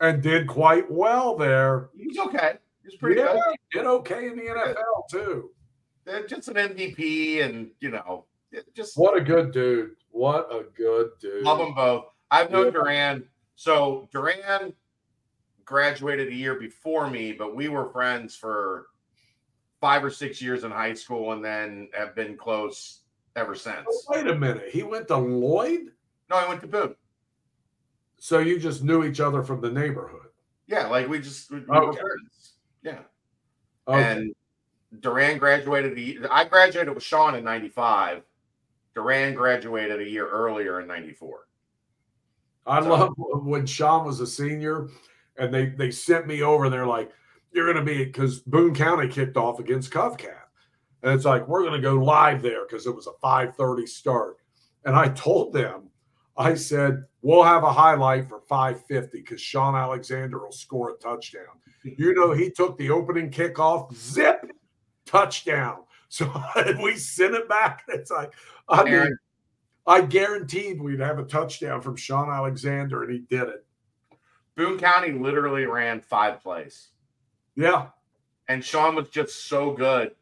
[0.00, 1.88] and did quite well there.
[1.96, 2.54] he was okay.
[2.84, 3.56] He's pretty yeah, good.
[3.72, 5.50] did okay in the NFL too.
[6.04, 8.26] They're just an MVP, and you know,
[8.74, 9.92] just What a good dude.
[10.10, 11.42] What a good dude.
[11.42, 12.06] love them both.
[12.30, 12.70] I've known Yeah.
[12.72, 13.24] Duran.
[13.56, 14.72] So Duran
[15.64, 18.86] graduated a year before me, but we were friends for
[19.86, 23.02] five or six years in high school, and then have been close
[23.36, 23.86] ever since.
[23.88, 24.68] Oh, wait a minute.
[24.68, 25.92] He went to Lloyd?
[26.28, 26.96] No, I went to Boone.
[28.18, 30.30] So you just knew each other from the neighborhood.
[30.66, 32.54] Yeah, like we just we, we were friends.
[32.82, 32.98] Yeah.
[33.86, 34.02] Okay.
[34.02, 34.34] And
[34.98, 36.26] Duran graduated.
[36.32, 38.22] I graduated with Shaun in '95.
[38.96, 41.46] Duran graduated a year earlier in '94.
[42.66, 43.14] I So- love
[43.46, 44.88] when Shaun was a senior
[45.38, 46.68] and they they sent me over.
[46.68, 47.12] They're like,
[47.56, 50.44] "You're going to be because Boone County kicked off against Covcat,
[51.02, 54.36] and it's like we're going to go live there because it was a 5:30 start."
[54.84, 55.88] And I told them,
[56.36, 61.56] I said, "We'll have a highlight for 5:50 because Shaun Alexander will score a touchdown."
[61.82, 64.50] You know, he took the opening kickoff, zip,
[65.06, 65.78] touchdown.
[66.08, 66.32] So
[66.84, 67.82] we sent it back.
[67.88, 68.32] It's like,
[68.68, 69.18] I mean, Aaron.
[69.88, 73.66] I guaranteed we'd have a touchdown from Shaun Alexander, and he did it.
[74.56, 76.90] Boone County literally ran five plays,
[77.56, 77.86] Yeah.
[78.48, 80.14] and Shaun was just so good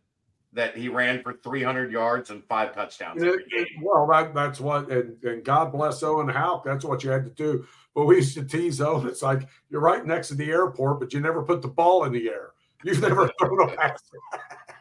[0.52, 3.22] that he ran for 300 yards and five touchdowns.
[3.22, 6.64] It- it- well, that, that's what, and, and God bless Owen Hauck.
[6.64, 7.66] That's what you had to do.
[7.94, 9.06] But we used to tease Owen.
[9.08, 12.12] It's like you're right next to the airport, but you never put the ball in
[12.12, 12.50] the air.
[12.84, 14.02] You've never thrown a pass.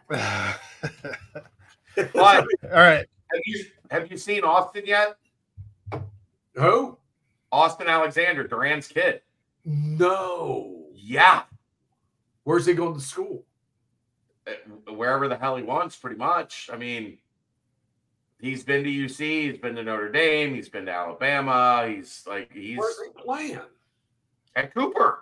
[1.96, 3.06] But All right.
[3.32, 5.16] have you have you seen Austin yet?
[6.56, 6.98] Who?
[7.52, 9.22] Austin Alexander, Duran's kid.
[9.64, 10.86] No.
[10.96, 11.44] Yeah,
[12.44, 13.46] Where's he going to school?
[14.48, 16.70] uh, wherever the hell he wants, pretty much.
[16.72, 17.18] I mean,
[18.40, 21.86] he's been to UC, he's been to Notre Dame, he's been to Alabama.
[21.88, 23.62] He's like he's Where's he playing?
[24.56, 25.20] at Cooper.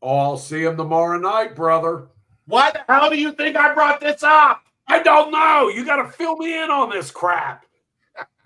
[0.00, 2.08] Oh, I'll see him tomorrow night, brother.
[2.46, 4.62] Why the hell do you think I brought this up?
[4.86, 5.68] I don't know.
[5.68, 7.66] You got to fill me in on this crap.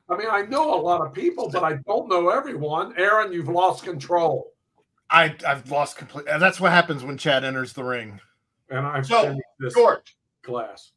[0.08, 2.94] I mean, I know a lot of people, but I don't know everyone.
[2.98, 4.51] Aaron, you've lost control.
[5.12, 6.24] I I've lost complete.
[6.26, 8.20] That's what happens when Chad enters the ring.
[8.70, 10.92] And I've So, this George, class.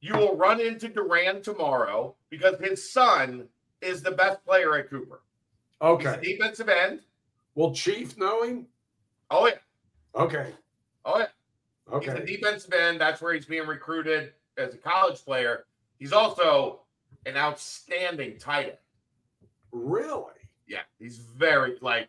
[0.00, 3.48] you will run into Duran tomorrow because his son
[3.82, 5.20] is the best player at Cooper.
[5.80, 6.20] He's a Okay.
[6.22, 7.00] defensive end.
[7.54, 8.66] Will Chief know him?
[9.30, 9.58] Oh yeah,
[10.14, 10.54] Okay.
[11.04, 11.26] oh yeah.
[11.92, 12.10] Okay.
[12.12, 13.00] He's a defensive end.
[13.00, 15.66] That's where he's being recruited as a college player.
[15.98, 16.80] He's also
[17.26, 18.78] an outstanding tight end.
[19.72, 20.32] Really?
[20.66, 22.08] Yeah, he's very like.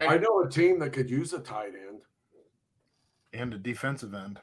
[0.00, 2.02] I know a team that could use a tight end.
[3.32, 4.38] and a defensive end.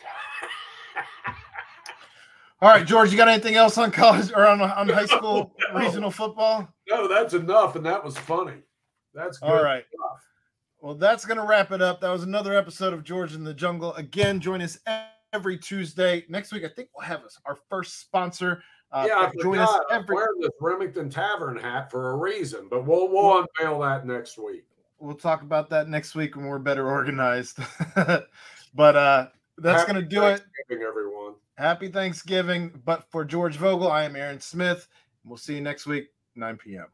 [2.62, 5.78] All right, George, you got anything else on college or on, on high school No.
[5.78, 6.66] regional football?
[6.88, 8.62] No, that's enough, and that was funny.
[9.12, 9.84] That's good All right.
[9.88, 10.24] stuff.
[10.80, 12.00] Well, that's going to wrap it up.
[12.00, 13.92] That was another episode of George in the Jungle.
[13.94, 14.78] Again, join us
[15.32, 16.24] every Tuesday.
[16.28, 18.62] Next week, I think we'll have our first sponsor.
[18.92, 19.86] Uh, yeah, I join us forgot.
[19.90, 24.38] I'm wearing this Remington Tavern hat for a reason, but we'll we'll unveil that next
[24.38, 24.64] week.
[24.98, 27.58] We'll talk about that next week when we're better organized.
[27.94, 29.28] but uh,
[29.58, 30.40] that's Happy going to do it.
[30.40, 31.34] Thanksgiving, everyone.
[31.56, 32.80] Happy Thanksgiving.
[32.84, 34.88] But for George Vogel, I am Aaron Smith.
[35.24, 36.86] We'll see you next week, 9 p.m.